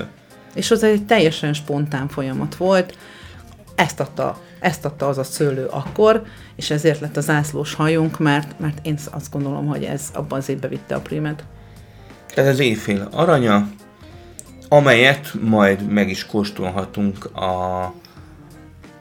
És 0.54 0.70
az 0.70 0.82
egy 0.82 1.06
teljesen 1.06 1.52
spontán 1.52 2.08
folyamat 2.08 2.56
volt. 2.56 2.98
Ezt 3.74 4.00
adta, 4.00 4.40
ezt 4.58 4.84
adta 4.84 5.08
az 5.08 5.18
a 5.18 5.22
szőlő 5.22 5.66
akkor, 5.66 6.22
és 6.56 6.70
ezért 6.70 7.00
lett 7.00 7.16
a 7.16 7.20
zászlós 7.20 7.74
hajónk, 7.74 8.18
mert, 8.18 8.58
mert 8.58 8.86
én 8.86 8.98
azt 9.10 9.30
gondolom, 9.30 9.66
hogy 9.66 9.84
ez 9.84 10.02
abban 10.14 10.38
az 10.38 10.48
évben 10.48 10.70
vitte 10.70 10.94
a 10.94 11.00
primet. 11.00 11.44
Ez 12.34 12.46
az 12.46 12.58
éjfél 12.58 13.08
aranya, 13.12 13.68
amelyet 14.68 15.32
majd 15.40 15.92
meg 15.92 16.08
is 16.08 16.26
kóstolhatunk 16.26 17.24
a 17.24 17.94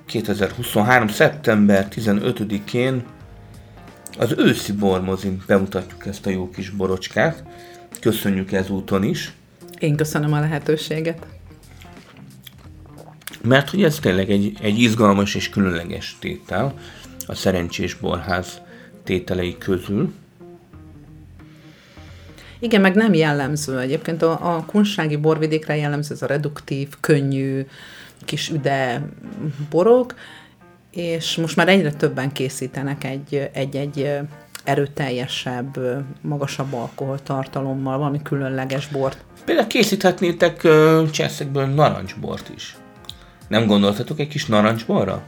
2023. 0.06 1.08
szeptember 1.08 1.88
15-én 1.96 3.04
az 4.20 4.34
őszi 4.38 4.72
bormozin 4.72 5.42
bemutatjuk 5.48 6.06
ezt 6.06 6.26
a 6.26 6.30
jó 6.30 6.50
kis 6.50 6.70
borocskát. 6.70 7.44
Köszönjük 8.00 8.52
ezúton 8.52 9.04
is. 9.04 9.34
Én 9.80 9.96
köszönöm 9.96 10.34
a 10.34 10.40
lehetőséget. 10.40 11.26
Mert 13.42 13.70
hogy 13.70 13.84
ez 13.84 14.00
tényleg 14.00 14.30
egy, 14.30 14.58
egy 14.62 14.80
izgalmas 14.80 15.36
és 15.36 15.50
különleges 15.50 16.18
tétel 16.20 16.74
a 17.28 17.36
szerencsés 17.36 17.94
borház 17.94 18.62
tételei 19.04 19.58
közül. 19.58 20.14
Igen, 22.60 22.82
meg 22.82 22.96
nem 22.96 23.14
jellemző. 23.14 23.80
Egyébként 23.80 24.22
a, 24.22 24.56
a 24.56 24.66
kunsági 24.66 25.16
borvidékre 25.16 25.76
jellemző 25.76 26.14
ez 26.14 26.22
a 26.22 26.26
reduktív, 26.26 26.88
könnyű, 27.00 27.66
kis 28.26 28.50
üde 28.50 29.10
borok, 29.70 30.16
és 30.92 31.36
most 31.36 31.56
már 31.56 31.68
egyre 31.68 31.92
többen 31.92 32.32
készítenek 32.32 33.04
egy, 33.04 33.50
egy-egy 33.54 34.20
erőteljesebb, 34.64 35.80
magasabb 36.22 36.74
alkoholtartalommal, 36.74 37.98
valami 37.98 38.22
különleges 38.24 38.88
bort. 38.88 39.18
Például 39.46 39.68
készíthetnétek 39.68 40.68
cserszekből 41.12 41.66
narancsbort 41.66 42.52
is. 42.56 42.78
Nem 43.48 43.66
gondoltatok 43.66 44.20
egy 44.20 44.28
kis 44.28 44.46
narancsborra? 44.46 45.24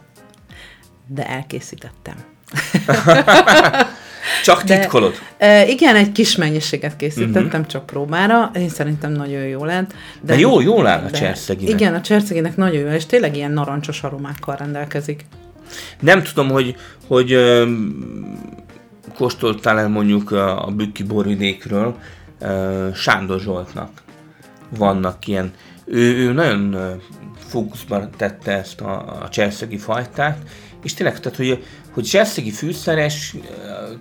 De 1.08 1.28
elkészítettem. 1.28 2.16
Csak 4.44 4.64
titkolod? 4.64 5.14
De, 5.38 5.68
igen, 5.68 5.96
egy 5.96 6.12
kis 6.12 6.36
mennyiséget 6.36 6.96
készítettem 6.96 7.46
uh-huh. 7.46 7.66
csak 7.66 7.86
próbára, 7.86 8.52
én 8.56 8.70
szerintem 8.70 9.12
nagyon 9.12 9.42
jó 9.42 9.66
lett. 9.66 9.94
De, 10.22 10.34
de 10.34 10.40
jó, 10.40 10.62
jól 10.62 10.88
áll 10.88 11.04
a 11.04 11.12
cserszeginek. 11.12 11.74
Igen, 11.74 11.94
a 11.94 12.02
cserszeginek 12.02 12.56
nagyon 12.56 12.82
jó, 12.82 12.88
és 12.88 13.06
tényleg 13.06 13.36
ilyen 13.36 13.52
narancsos 13.52 14.04
aromákkal 14.04 14.56
rendelkezik. 14.56 15.26
Nem 16.00 16.24
tudom, 16.24 16.50
hogy, 16.50 16.76
hogy 17.08 17.38
kóstoltál 19.16 19.80
el 19.80 19.90
mondjuk 19.90 20.32
a 20.32 20.72
Bükki 20.76 21.04
borvidékről 21.04 21.98
Sándor 22.94 23.40
Zsoltnak. 23.40 23.90
Vannak 24.78 25.28
ilyen, 25.28 25.54
ő, 25.92 26.28
ő 26.28 26.32
nagyon 26.32 26.78
fókuszban 27.48 28.10
tette 28.18 28.52
ezt 28.52 28.82
a, 28.82 29.22
a 29.24 29.30
cserszegi 29.30 29.78
fajtát, 29.78 30.38
és 30.84 30.94
tényleg, 30.94 31.20
tehát, 31.20 31.38
hogy, 31.38 31.64
hogy 31.94 32.04
cserszegi 32.04 32.52
fűszeres, 32.52 33.36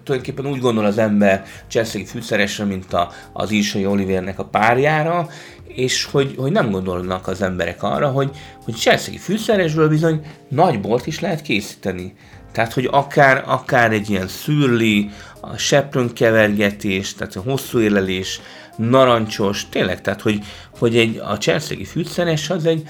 tulajdonképpen 0.05 0.47
úgy 0.47 0.61
gondol 0.61 0.85
az 0.85 0.99
ember 0.99 1.45
cserszegi 1.69 2.05
fűszeresre, 2.05 2.65
mint 2.65 2.93
a, 2.93 3.11
az 3.33 3.51
Írsai 3.51 3.87
Olivernek 3.87 4.39
a 4.39 4.45
párjára, 4.45 5.29
és 5.67 6.05
hogy, 6.05 6.35
hogy 6.37 6.53
nem 6.53 6.71
gondolnak 6.71 7.27
az 7.27 7.43
emberek 7.43 7.83
arra, 7.83 8.09
hogy, 8.09 8.31
hogy 8.65 8.75
cserszegi 8.75 9.19
fűszeresből 9.19 9.89
bizony 9.89 10.21
nagy 10.49 10.81
bort 10.81 11.07
is 11.07 11.21
lehet 11.21 11.43
készíteni. 11.43 12.15
Tehát, 12.53 12.73
hogy 12.73 12.89
akár, 12.91 13.45
akár 13.47 13.93
egy 13.93 14.11
ilyen 14.11 14.29
szürli, 14.29 15.11
a 15.41 15.57
seprön 15.57 16.13
kevergetés, 16.13 17.15
tehát 17.15 17.37
a 17.37 17.41
hosszú 17.41 17.79
élelés, 17.79 18.41
narancsos, 18.89 19.69
tényleg, 19.69 20.01
tehát, 20.01 20.21
hogy, 20.21 20.45
hogy 20.79 20.97
egy, 20.97 21.17
a 21.25 21.39
cserszegi 21.39 21.85
fűszeres 21.85 22.51
az 22.51 22.67
egy, 22.67 22.89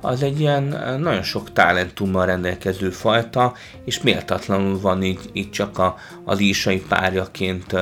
az 0.00 0.22
egy 0.22 0.40
ilyen 0.40 0.62
nagyon 1.00 1.22
sok 1.22 1.52
talentummal 1.52 2.26
rendelkező 2.26 2.90
fajta, 2.90 3.54
és 3.84 4.02
méltatlanul 4.02 4.80
van 4.80 5.02
így, 5.02 5.20
így 5.32 5.50
csak 5.50 5.78
a, 5.78 5.96
az 6.24 6.40
ísai 6.40 6.80
párjaként 6.88 7.72
uh, 7.72 7.80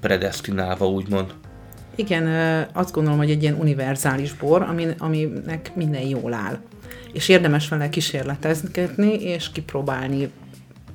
predestinálva, 0.00 0.88
úgymond. 0.88 1.34
Igen, 1.94 2.26
azt 2.72 2.92
gondolom, 2.92 3.18
hogy 3.18 3.30
egy 3.30 3.42
ilyen 3.42 3.58
univerzális 3.60 4.32
bor, 4.32 4.62
aminek 4.98 5.72
minden 5.74 6.02
jól 6.02 6.32
áll 6.32 6.58
és 7.14 7.28
érdemes 7.28 7.68
vele 7.68 7.88
kísérletezni, 7.88 9.14
és 9.14 9.50
kipróbálni 9.52 10.30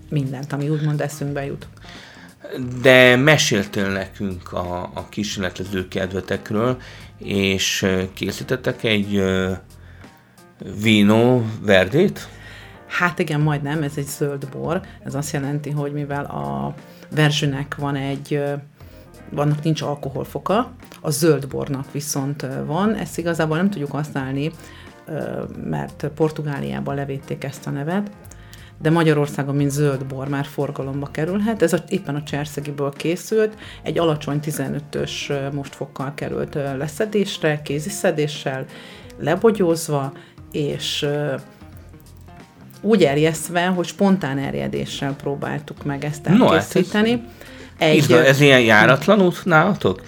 mindent, 0.10 0.54
ami 0.54 0.70
úgymond 0.70 1.02
eszünkbe 1.02 1.46
jut. 1.46 1.68
De 2.82 3.16
meséltél 3.16 3.88
nekünk 3.88 4.54
a, 4.54 4.90
a 4.94 5.10
kísérletező 5.10 5.88
kedvetekről, 5.88 6.78
és 7.18 7.86
készítettek 8.14 8.84
egy 8.84 9.24
vino 10.82 11.42
verdét? 11.62 12.28
Hát 12.88 13.20
igen, 13.20 13.42
majdnem, 13.42 13.84
ez 13.84 13.94
egy 13.96 14.08
zöld 14.08 14.48
bor. 14.52 14.82
Ez 15.04 15.16
azt 15.16 15.34
jelenti, 15.34 15.70
hogy 15.70 15.94
mivel 15.94 16.26
a 16.26 16.74
verzsőnek 17.16 17.76
van 17.76 17.96
egy, 17.96 18.44
vannak 19.32 19.64
nincs 19.64 19.82
alkoholfoka, 19.82 20.72
a 21.02 21.10
zöld 21.10 21.48
bornak 21.48 21.92
viszont 21.92 22.46
van, 22.66 22.96
ezt 22.96 23.18
igazából 23.18 23.58
nem 23.58 23.70
tudjuk 23.70 23.92
használni 23.92 24.52
mert 25.64 26.12
Portugáliában 26.16 26.96
levédték 26.96 27.44
ezt 27.44 27.68
a 27.68 27.70
nevet, 27.70 28.12
de 28.82 28.90
Magyarországon, 28.90 29.56
mint 29.56 29.72
zöld 29.72 30.06
bor 30.06 30.28
már 30.28 30.46
forgalomba 30.46 31.08
kerülhet. 31.12 31.62
Ez 31.62 31.74
a, 31.74 31.84
éppen 31.88 32.16
a 32.16 32.24
cserszegiből 32.24 32.94
készült, 32.98 33.54
egy 33.84 34.00
alacsony 34.00 34.40
15-ös 34.44 35.12
mostfokkal 35.54 36.14
került 36.16 36.54
leszedésre, 36.78 37.62
kéziszedéssel, 37.62 38.66
lebogyózva, 39.20 40.12
és 40.52 41.06
úgy 42.82 43.04
erjesztve, 43.04 43.66
hogy 43.66 43.86
spontán 43.86 44.38
erjedéssel 44.38 45.16
próbáltuk 45.16 45.84
meg 45.84 46.06
ezt 46.06 46.28
elkészíteni. 46.28 47.12
No, 47.12 47.20
hát 47.20 47.90
ez, 47.90 48.12
egy, 48.12 48.12
ez 48.12 48.42
ilyen 48.42 48.62
járatlan 48.62 49.22
út 49.22 49.46
nálatok? 49.46 50.02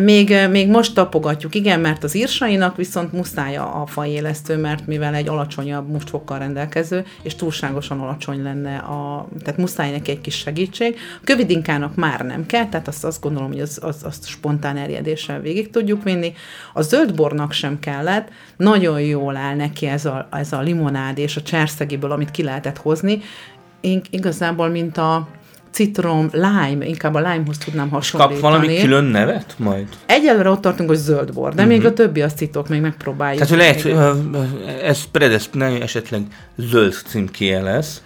Még, 0.00 0.34
még 0.50 0.68
most 0.68 0.94
tapogatjuk, 0.94 1.54
igen, 1.54 1.80
mert 1.80 2.04
az 2.04 2.14
írsainak 2.14 2.76
viszont 2.76 3.12
muszáj 3.12 3.56
a 3.56 3.84
fajélesztő, 3.86 4.56
mert 4.56 4.86
mivel 4.86 5.14
egy 5.14 5.28
alacsonyabb 5.28 5.88
mustfokkal 5.88 6.38
rendelkező, 6.38 7.04
és 7.22 7.34
túlságosan 7.34 8.00
alacsony 8.00 8.42
lenne, 8.42 8.76
a, 8.76 9.28
tehát 9.42 9.60
muszáj 9.60 9.90
neki 9.90 10.10
egy 10.10 10.20
kis 10.20 10.36
segítség. 10.36 10.96
A 11.20 11.24
kövidinkának 11.24 11.94
már 11.94 12.20
nem 12.20 12.46
kell, 12.46 12.68
tehát 12.68 12.88
azt, 12.88 13.04
azt 13.04 13.20
gondolom, 13.20 13.48
hogy 13.48 13.60
az, 13.60 13.78
az, 13.82 13.96
azt 14.04 14.26
spontán 14.26 14.76
erjedéssel 14.76 15.40
végig 15.40 15.70
tudjuk 15.70 16.02
vinni. 16.02 16.32
A 16.72 16.82
zöldbornak 16.82 17.52
sem 17.52 17.78
kellett, 17.78 18.28
nagyon 18.56 19.00
jól 19.00 19.36
áll 19.36 19.56
neki 19.56 19.86
ez 19.86 20.04
a, 20.04 20.28
ez 20.32 20.52
a 20.52 20.60
limonád 20.60 21.18
és 21.18 21.36
a 21.36 21.42
cserszegiből, 21.42 22.10
amit 22.10 22.30
ki 22.30 22.42
lehetett 22.42 22.78
hozni, 22.78 23.20
Én 23.80 24.00
igazából, 24.10 24.68
mint 24.68 24.96
a, 24.96 25.28
citrom, 25.70 26.28
lime, 26.32 26.86
inkább 26.86 27.14
a 27.14 27.18
limehoz 27.18 27.58
tudnám 27.58 27.88
hasonlítani. 27.88 28.40
Kap 28.40 28.50
valami 28.50 28.76
külön 28.76 29.04
nevet 29.04 29.54
majd? 29.56 29.86
Egyelőre 30.06 30.50
ott 30.50 30.60
tartunk, 30.60 30.88
hogy 30.88 30.98
zöld 30.98 31.32
bor, 31.32 31.54
de 31.54 31.62
uh-huh. 31.62 31.76
még 31.76 31.86
a 31.86 31.92
többi 31.92 32.22
azt 32.22 32.36
titok, 32.36 32.68
még 32.68 32.80
megpróbáljuk. 32.80 33.42
Tehát, 33.42 33.56
lehet, 33.56 33.80
hogy 33.80 33.96
ez 34.82 35.04
predestinálja 35.12 35.82
esetleg 35.82 36.22
zöld 36.56 36.94
címkéje 37.06 37.60
lesz. 37.60 38.02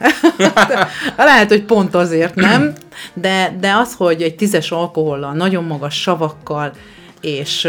lehet, 1.16 1.48
hogy 1.48 1.62
pont 1.62 1.94
azért 1.94 2.34
nem, 2.34 2.72
de, 3.14 3.56
de 3.60 3.72
az, 3.72 3.94
hogy 3.94 4.22
egy 4.22 4.34
tízes 4.34 4.70
alkohollal, 4.70 5.32
nagyon 5.32 5.64
magas 5.64 6.00
savakkal, 6.00 6.72
és 7.22 7.68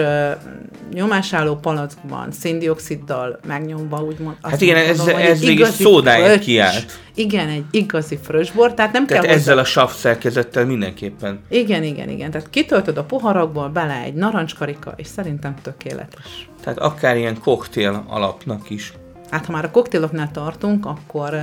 nyomásálló 0.94 1.56
palackban, 1.56 2.32
széndioksziddal 2.32 3.40
megnyomva, 3.48 4.04
úgymond. 4.04 4.36
Hát 4.42 4.62
igen, 4.62 4.76
ez, 4.76 4.98
mondom, 4.98 5.18
ez 5.18 5.40
végig 5.40 5.66
szódáját 5.66 6.40
kiállt. 6.40 7.00
Igen, 7.16 7.50
egy 7.50 7.64
igazi 7.72 8.20
frösbor, 8.24 8.74
tehát 8.74 8.92
nem 8.92 9.06
tehát 9.06 9.24
kell 9.24 9.34
ezzel 9.34 9.58
hozzá... 9.58 9.68
a 9.68 9.72
sav 9.72 9.92
szerkezettel 9.92 10.66
mindenképpen. 10.66 11.40
Igen, 11.50 11.84
igen, 11.84 12.10
igen. 12.10 12.32
Tehát 12.32 12.50
kitöltöd 12.50 12.98
a 12.98 13.04
poharakból, 13.04 13.70
bele 13.70 14.02
egy 14.02 14.14
narancskarika, 14.14 14.94
és 14.96 15.08
szerintem 15.08 15.56
tökéletes. 15.62 16.50
Tehát 16.64 16.80
akár 16.80 17.18
ilyen 17.18 17.40
koktél 17.40 18.06
alapnak 18.08 18.70
is. 18.70 18.94
Hát 19.30 19.46
ha 19.46 19.52
már 19.52 19.66
a 19.66 19.72
koktéloknál 19.72 20.32
tartunk, 20.32 20.86
akkor 20.86 21.36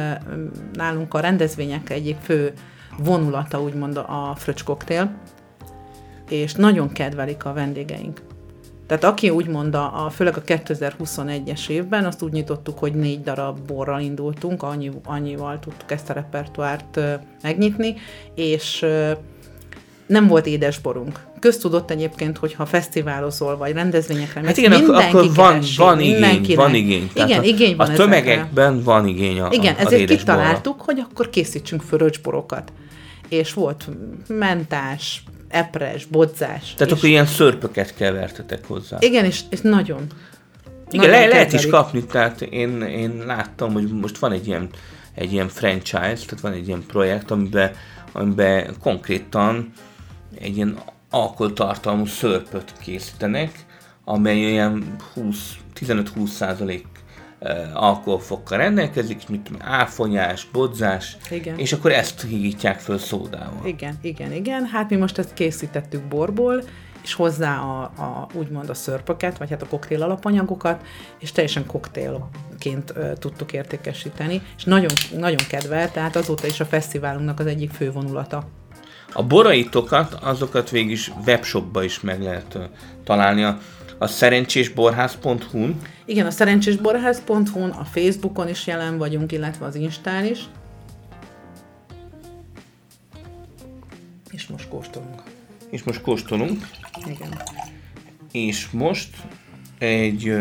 nálunk 0.73 1.15
a 1.15 1.21
rendezvények 1.21 1.91
egyik 1.91 2.17
fő 2.23 2.53
vonulata, 2.99 3.61
úgymond 3.61 3.97
a 3.97 4.35
fröccs 4.37 4.65
koktél, 4.65 5.11
és 6.31 6.53
nagyon 6.53 6.93
kedvelik 6.93 7.45
a 7.45 7.53
vendégeink. 7.53 8.21
Tehát 8.87 9.05
aki 9.05 9.31
úgy 9.31 9.47
mondta, 9.47 9.93
a, 9.93 10.11
főleg 10.11 10.37
a 10.37 10.43
2021-es 10.43 11.69
évben, 11.69 12.05
azt 12.05 12.23
úgy 12.23 12.33
nyitottuk, 12.33 12.79
hogy 12.79 12.95
négy 12.95 13.23
darab 13.23 13.59
borral 13.67 14.01
indultunk, 14.01 14.63
annyi, 14.63 14.91
annyival 15.05 15.59
tudtuk 15.59 15.91
ezt 15.91 16.11
a 16.11 16.13
repertoárt 16.13 16.97
uh, 16.97 17.13
megnyitni, 17.43 17.95
és 18.35 18.83
uh, 18.83 19.11
nem 20.07 20.27
volt 20.27 20.47
édesborunk. 20.47 21.21
Köztudott 21.39 21.91
egyébként, 21.91 22.39
hogy 22.39 22.55
ha 22.55 22.67
fesztiválozol, 22.67 23.57
vagy 23.57 23.73
rendezvényekre 23.73 24.41
hát 24.41 24.57
igen, 24.57 24.73
akkor 24.73 25.35
van, 25.35 25.53
keresi, 25.53 25.77
van 25.77 26.01
igény, 26.01 26.55
van 26.55 26.75
igény. 26.75 27.11
Tehát 27.15 27.29
igen, 27.29 27.41
a, 27.41 27.45
igény 27.45 27.77
van 27.77 27.91
A 27.91 27.93
tömegekben 27.93 28.73
ezekre. 28.73 28.85
van 28.85 29.07
igény 29.07 29.41
a 29.41 29.49
Igen, 29.51 29.75
az 29.75 29.87
ezért 29.87 30.11
kitaláltuk, 30.11 30.81
hogy 30.81 30.99
akkor 31.11 31.31
készítsünk 31.31 31.83
föröcsborokat. 31.83 32.73
És 33.29 33.53
volt 33.53 33.89
mentás, 34.29 35.23
epres, 35.51 36.05
bodzás. 36.05 36.75
Tehát 36.75 36.93
és... 36.93 36.99
akkor 36.99 37.09
ilyen 37.09 37.27
szörpöket 37.27 37.95
kevertetek 37.95 38.67
hozzá. 38.67 38.97
Igen, 39.01 39.25
és, 39.25 39.41
és 39.51 39.61
nagyon. 39.61 40.07
Igen, 40.91 41.11
le, 41.11 41.27
lehet 41.27 41.53
is 41.53 41.67
kapni, 41.67 42.05
tehát 42.05 42.43
én, 42.43 42.83
én 42.83 43.23
láttam, 43.27 43.73
hogy 43.73 43.89
most 43.93 44.19
van 44.19 44.33
egy 44.33 44.47
ilyen, 44.47 44.69
egy 45.15 45.33
ilyen 45.33 45.49
franchise, 45.49 46.25
tehát 46.25 46.41
van 46.41 46.53
egy 46.53 46.67
ilyen 46.67 46.85
projekt, 46.87 47.31
amiben, 47.31 47.71
amiben 48.13 48.75
konkrétan 48.83 49.73
egy 50.39 50.57
ilyen 50.57 50.79
alkoholtartalmú 51.11 52.07
szörpöt 52.07 52.73
készítenek, 52.81 53.65
amely 54.05 54.39
ilyen 54.39 54.97
15-20 55.81 56.27
százalék 56.27 56.87
alkoholfokkal 57.75 58.59
rendelkezik, 58.59 59.29
mint 59.29 59.51
áfonyás, 59.59 60.47
bodzás, 60.53 61.17
igen. 61.31 61.59
és 61.59 61.73
akkor 61.73 61.93
ezt 61.93 62.23
hígítják 62.23 62.79
föl 62.79 62.99
szódával. 62.99 63.67
Igen, 63.67 63.99
igen, 64.03 64.33
igen. 64.33 64.67
Hát 64.67 64.91
mi 64.91 64.97
most 64.97 65.19
ezt 65.19 65.35
készítettük 65.35 66.03
borból, 66.03 66.63
és 67.03 67.15
hozzá 67.15 67.59
a, 67.59 67.83
a 67.83 68.27
úgymond 68.33 68.69
a 68.69 68.75
szörpöket, 68.75 69.39
vagy 69.39 69.51
hát 69.51 69.63
a 69.63 69.67
koktél 69.67 70.03
alapanyagokat, 70.03 70.83
és 71.19 71.33
teljesen 71.33 71.67
koktélként 71.67 72.93
ö, 72.95 73.13
tudtuk 73.19 73.53
értékesíteni, 73.53 74.43
és 74.57 74.65
nagyon, 74.65 74.91
nagyon 75.17 75.47
kedvel, 75.49 75.91
tehát 75.91 76.17
azóta 76.17 76.47
is 76.47 76.61
a 76.61 76.65
fesztiválunknak 76.65 77.41
az 77.41 77.47
egyik 77.47 77.71
fő 77.71 77.93
vonulata. 77.93 78.49
A 79.13 79.23
boraitokat, 79.23 80.15
azokat 80.15 80.71
végig 80.71 80.91
is 80.91 81.13
webshopba 81.27 81.83
is 81.83 82.01
meg 82.01 82.23
lehet 82.23 82.55
ö, 82.55 82.63
találni 83.05 83.43
a, 83.43 83.59
a 84.03 84.07
szerencsésborház.hu-n. 84.07 85.81
Igen, 86.05 86.27
a 86.27 86.31
szerencsésborház.hu-n, 86.31 87.71
a 87.71 87.85
Facebookon 87.85 88.49
is 88.49 88.67
jelen 88.67 88.99
vagyunk, 88.99 89.33
illetve 89.33 89.67
az 89.67 89.75
Instán 89.75 90.25
is. 90.25 90.41
És 94.31 94.47
most 94.47 94.69
kóstolunk. 94.69 95.23
És 95.71 95.83
most 95.83 96.01
kóstolunk. 96.01 96.69
Igen. 97.07 97.43
És 98.33 98.71
most 98.71 99.17
egy 99.79 100.37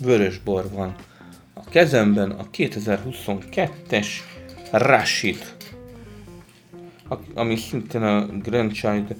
vörös 0.00 0.38
bor 0.38 0.70
van 0.72 0.94
a 1.54 1.64
kezemben, 1.64 2.30
a 2.30 2.46
2022-es 2.52 4.06
Rashid, 4.72 5.56
ami 7.34 7.56
szintén 7.56 8.02
a 8.02 8.26
Grandchild 8.26 9.16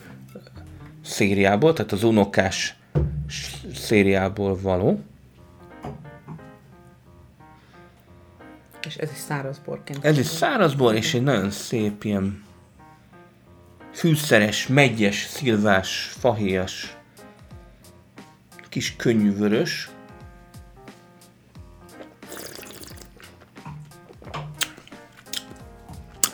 szériából, 1.04 1.72
tehát 1.72 1.92
az 1.92 2.04
unokás 2.04 2.77
szériából 3.88 4.58
való. 4.60 5.00
És 8.86 8.96
ez 8.96 9.10
is 9.10 9.18
száraz 9.18 9.58
borként. 9.64 10.04
Ez 10.04 10.18
is 10.18 10.26
száraz 10.26 10.74
bor, 10.74 10.94
és 10.94 11.14
egy 11.14 11.22
nagyon 11.22 11.50
szép 11.50 12.04
ilyen 12.04 12.42
fűszeres, 13.92 14.66
megyes, 14.66 15.24
szilvás, 15.24 16.14
fahéjas, 16.18 16.96
kis 18.68 18.96
könnyű 18.96 19.32
vörös. 19.32 19.90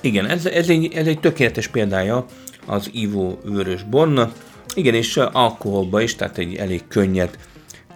Igen, 0.00 0.26
ez, 0.26 0.46
ez, 0.46 0.68
egy, 0.68 0.92
ez 0.94 1.06
egy 1.06 1.20
tökéletes 1.20 1.68
példája 1.68 2.26
az 2.66 2.90
ivó 2.92 3.40
vörös 3.44 3.82
bornak. 3.82 4.43
Igen, 4.74 4.94
és 4.94 5.16
alkoholba 5.16 6.00
is, 6.00 6.14
tehát 6.14 6.38
egy 6.38 6.54
elég 6.54 6.86
könnyed 6.88 7.38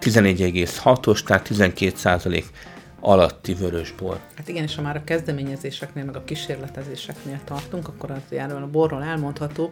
11,6-os, 0.01 1.23
tehát 1.23 1.47
12% 1.53 2.43
alatti 2.99 3.53
vörös 3.53 3.91
bor. 3.91 4.19
Hát 4.35 4.47
igen, 4.47 4.63
és 4.63 4.75
ha 4.75 4.81
már 4.81 4.95
a 4.95 5.03
kezdeményezéseknél, 5.03 6.03
meg 6.03 6.15
a 6.15 6.23
kísérletezéseknél 6.23 7.39
tartunk, 7.43 7.87
akkor 7.87 8.11
az 8.11 8.37
erről 8.37 8.63
a 8.63 8.69
borról 8.69 9.03
elmondható, 9.03 9.71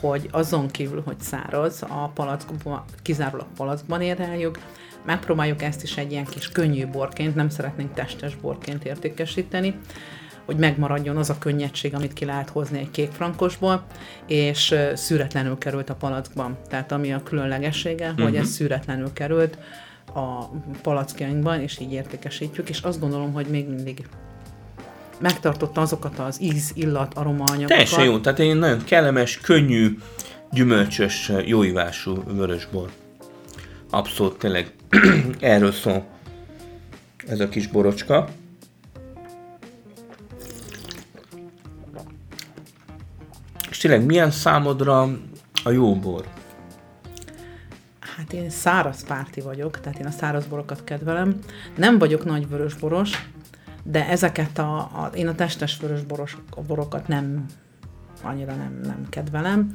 hogy 0.00 0.28
azon 0.30 0.68
kívül, 0.70 1.02
hogy 1.04 1.20
száraz, 1.20 1.82
a 1.82 2.10
palackban, 2.14 2.84
kizárólag 3.02 3.46
palackban 3.56 4.00
éreljük, 4.00 4.58
megpróbáljuk 5.04 5.62
ezt 5.62 5.82
is 5.82 5.96
egy 5.96 6.12
ilyen 6.12 6.24
kis 6.24 6.48
könnyű 6.48 6.86
borként, 6.86 7.34
nem 7.34 7.48
szeretnénk 7.48 7.94
testes 7.94 8.36
borként 8.36 8.84
értékesíteni, 8.84 9.74
hogy 10.46 10.56
megmaradjon 10.56 11.16
az 11.16 11.30
a 11.30 11.38
könnyedség, 11.38 11.94
amit 11.94 12.12
ki 12.12 12.24
lehet 12.24 12.48
hozni 12.48 12.78
egy 12.78 12.90
kékfrankosból, 12.90 13.86
és 14.26 14.70
ö, 14.70 14.90
szűretlenül 14.94 15.58
került 15.58 15.90
a 15.90 15.94
palackban. 15.94 16.56
Tehát 16.68 16.92
ami 16.92 17.12
a 17.12 17.22
különlegessége, 17.22 18.08
uh-huh. 18.08 18.24
hogy 18.24 18.36
ez 18.36 18.48
szűretlenül 18.48 19.12
került 19.12 19.58
a 20.14 20.44
palackjainkban, 20.82 21.60
és 21.60 21.78
így 21.78 21.92
értékesítjük, 21.92 22.68
és 22.68 22.80
azt 22.80 23.00
gondolom, 23.00 23.32
hogy 23.32 23.46
még 23.46 23.68
mindig 23.68 24.06
megtartotta 25.20 25.80
azokat 25.80 26.18
az 26.18 26.42
íz, 26.42 26.70
illat, 26.74 27.14
aromaanyagokat. 27.14 27.68
Teljesen 27.68 28.04
jó, 28.04 28.18
tehát 28.18 28.38
egy 28.38 28.58
nagyon 28.58 28.84
kellemes, 28.84 29.38
könnyű, 29.38 29.98
gyümölcsös, 30.50 31.32
jóívású 31.44 32.22
vörösbor. 32.26 32.90
Abszolút 33.90 34.38
tényleg 34.38 34.72
erről 35.40 35.72
szól 35.72 36.06
ez 37.26 37.40
a 37.40 37.48
kis 37.48 37.66
borocska. 37.66 38.28
És 43.76 43.82
tényleg 43.82 44.04
milyen 44.04 44.30
számodra 44.30 45.02
a 45.64 45.70
jó 45.70 45.96
bor? 45.96 46.28
Hát 48.16 48.32
én 48.32 48.50
száraz 48.50 49.04
párti 49.04 49.40
vagyok, 49.40 49.80
tehát 49.80 49.98
én 49.98 50.06
a 50.06 50.10
száraz 50.10 50.46
borokat 50.46 50.84
kedvelem. 50.84 51.38
Nem 51.76 51.98
vagyok 51.98 52.24
nagy 52.24 52.48
vörösboros, 52.48 53.28
de 53.82 54.08
ezeket 54.08 54.58
a, 54.58 54.76
a 54.76 55.10
én 55.14 55.28
a 55.28 55.34
testes 55.34 55.78
vörösboros 55.80 56.36
a 56.50 56.60
borokat 56.60 57.08
nem 57.08 57.44
annyira 58.22 58.54
nem, 58.54 58.80
nem 58.82 59.06
kedvelem, 59.08 59.70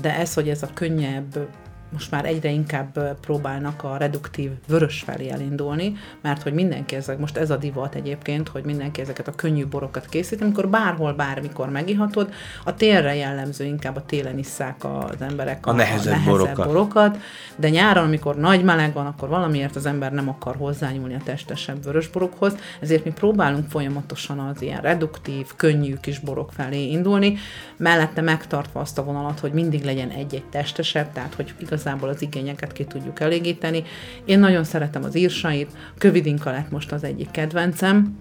de 0.00 0.16
ez, 0.16 0.34
hogy 0.34 0.48
ez 0.48 0.62
a 0.62 0.68
könnyebb, 0.74 1.48
most 1.92 2.10
már 2.10 2.24
egyre 2.24 2.50
inkább 2.50 3.18
próbálnak 3.20 3.82
a 3.82 3.96
reduktív 3.96 4.50
vörös 4.68 5.00
felé 5.00 5.30
elindulni, 5.30 5.96
mert 6.20 6.42
hogy 6.42 6.52
mindenki 6.52 6.94
ezek, 6.96 7.18
most 7.18 7.36
ez 7.36 7.50
a 7.50 7.56
divat 7.56 7.94
egyébként, 7.94 8.48
hogy 8.48 8.64
mindenki 8.64 9.00
ezeket 9.00 9.28
a 9.28 9.32
könnyű 9.32 9.66
borokat 9.66 10.06
készít, 10.06 10.42
amikor 10.42 10.68
bárhol, 10.68 11.12
bármikor 11.12 11.68
megihatod, 11.68 12.32
a 12.64 12.74
télre 12.74 13.14
jellemző, 13.14 13.64
inkább 13.64 13.96
a 13.96 14.04
télen 14.06 14.38
isszák 14.38 14.84
az 14.84 15.20
emberek 15.20 15.66
A 15.66 15.72
nehezebb 15.72 16.24
borokat. 16.24 16.66
borokat, 16.66 17.18
de 17.56 17.68
nyáron, 17.68 18.04
amikor 18.04 18.36
nagy 18.36 18.64
meleg 18.64 18.92
van, 18.92 19.06
akkor 19.06 19.28
valamiért 19.28 19.76
az 19.76 19.86
ember 19.86 20.12
nem 20.12 20.28
akar 20.28 20.56
hozzányúlni 20.56 21.14
a 21.14 21.20
testesebb 21.24 21.84
vörösborokhoz, 21.84 22.54
ezért 22.80 23.04
mi 23.04 23.12
próbálunk 23.12 23.70
folyamatosan 23.70 24.38
az 24.38 24.62
ilyen 24.62 24.80
reduktív, 24.80 25.46
könnyű 25.56 25.94
kis 26.00 26.18
borok 26.18 26.52
felé 26.52 26.90
indulni, 26.90 27.36
mellette 27.76 28.20
megtartva 28.20 28.80
azt 28.80 28.98
a 28.98 29.04
vonalat, 29.04 29.40
hogy 29.40 29.52
mindig 29.52 29.84
legyen 29.84 30.10
egy-egy 30.10 30.44
testesebb, 30.50 31.12
tehát 31.12 31.34
hogy 31.34 31.54
igazából 31.74 32.08
az 32.08 32.22
igényeket 32.22 32.72
ki 32.72 32.84
tudjuk 32.84 33.20
elégíteni. 33.20 33.82
Én 34.24 34.38
nagyon 34.38 34.64
szeretem 34.64 35.04
az 35.04 35.14
írsait, 35.16 35.70
kövidinka 35.98 36.50
lett 36.50 36.70
most 36.70 36.92
az 36.92 37.04
egyik 37.04 37.30
kedvencem, 37.30 38.16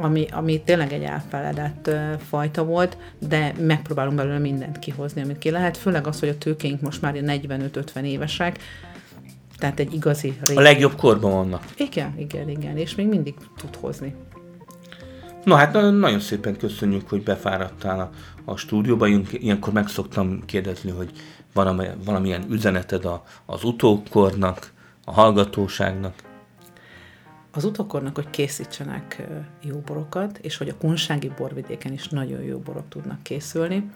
ami, 0.00 0.26
ami 0.32 0.62
tényleg 0.64 0.92
egy 0.92 1.02
elfeledett 1.02 1.86
ö, 1.86 2.12
fajta 2.28 2.64
volt, 2.64 2.96
de 3.28 3.52
megpróbálunk 3.60 4.16
belőle 4.16 4.38
mindent 4.38 4.78
kihozni, 4.78 5.22
amit 5.22 5.38
ki 5.38 5.50
lehet, 5.50 5.76
főleg 5.76 6.06
az, 6.06 6.20
hogy 6.20 6.28
a 6.28 6.38
tőkéink 6.38 6.80
most 6.80 7.02
már 7.02 7.14
ilyen 7.14 7.40
45-50 7.42 8.02
évesek, 8.02 8.58
tehát 9.58 9.80
egy 9.80 9.94
igazi 9.94 10.34
A 10.40 10.46
régi. 10.46 10.62
legjobb 10.62 10.94
korban 10.96 11.30
vannak. 11.32 11.64
Igen, 11.76 12.14
igen, 12.18 12.48
igen, 12.48 12.76
és 12.76 12.94
még 12.94 13.06
mindig 13.06 13.34
tud 13.56 13.76
hozni. 13.76 14.14
Na 15.44 15.54
hát 15.56 15.72
na- 15.72 15.90
nagyon 15.90 16.20
szépen 16.20 16.56
köszönjük, 16.56 17.08
hogy 17.08 17.22
befáradtál 17.22 18.00
a, 18.00 18.10
a 18.44 18.56
stúdióba. 18.56 19.06
Ilyen- 19.06 19.26
Ilyenkor 19.30 19.72
meg 19.72 19.88
szoktam 19.88 20.42
kérdezni, 20.46 20.90
hogy 20.90 21.10
valamilyen 22.04 22.44
üzeneted 22.50 23.04
a, 23.04 23.24
az 23.46 23.64
utókornak, 23.64 24.72
a 25.04 25.12
hallgatóságnak. 25.12 26.14
Az 27.50 27.64
utókornak, 27.64 28.14
hogy 28.14 28.30
készítsenek 28.30 29.22
jó 29.62 29.78
borokat, 29.78 30.38
és 30.38 30.56
hogy 30.56 30.68
a 30.68 30.76
kunsági 30.76 31.32
borvidéken 31.36 31.92
is 31.92 32.08
nagyon 32.08 32.42
jó 32.42 32.58
borok 32.58 32.88
tudnak 32.88 33.22
készülni, 33.22 33.90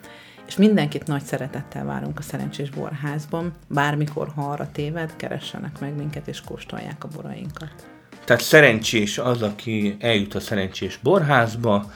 és 0.46 0.56
mindenkit 0.56 1.06
nagy 1.06 1.22
szeretettel 1.22 1.84
várunk 1.84 2.18
a 2.18 2.22
Szerencsés 2.22 2.70
Borházban, 2.70 3.52
bármikor, 3.68 4.28
ha 4.34 4.50
arra 4.50 4.68
téved, 4.72 5.16
keressenek 5.16 5.80
meg 5.80 5.96
minket, 5.96 6.28
és 6.28 6.40
kóstolják 6.40 7.04
a 7.04 7.08
borainkat. 7.14 7.88
Tehát 8.24 8.42
szerencsés 8.42 9.18
az, 9.18 9.42
aki 9.42 9.96
eljut 10.00 10.34
a 10.34 10.40
szerencsés 10.40 10.98
borházba. 11.02 11.92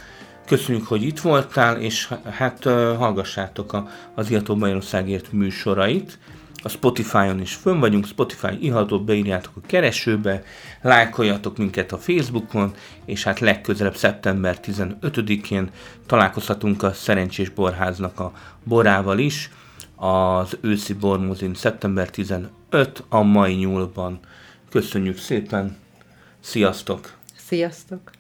Köszönjük, 0.51 0.87
hogy 0.87 1.03
itt 1.03 1.21
voltál, 1.21 1.81
és 1.81 2.13
hát 2.31 2.65
hallgassátok 2.97 3.73
a, 3.73 3.89
az 4.15 4.31
Iható 4.31 4.55
Magyarországért 4.55 5.33
műsorait. 5.33 6.19
A 6.63 6.69
Spotify-on 6.69 7.41
is 7.41 7.55
fönn 7.55 7.81
vagyunk, 7.81 8.07
Spotify 8.07 8.65
ihatót 8.65 9.05
beírjátok 9.05 9.53
a 9.57 9.67
keresőbe, 9.67 10.43
lájkoljatok 10.83 11.57
minket 11.57 11.93
a 11.93 11.99
Facebookon, 11.99 12.75
és 13.05 13.25
hát 13.25 13.41
legközelebb 13.41 13.97
szeptember 13.97 14.59
15-én 14.63 15.71
találkozhatunk 16.07 16.83
a 16.83 16.93
Szerencsés 16.93 17.49
Borháznak 17.49 18.21
a 18.21 18.33
borával 18.65 19.19
is, 19.19 19.51
az 19.97 20.59
őszi 20.61 20.93
bormozin 20.93 21.55
szeptember 21.55 22.11
15 22.11 22.51
a 23.09 23.23
mai 23.23 23.55
nyúlban. 23.55 24.19
Köszönjük 24.71 25.19
szépen, 25.19 25.77
sziasztok! 26.41 27.13
Sziasztok! 27.37 28.19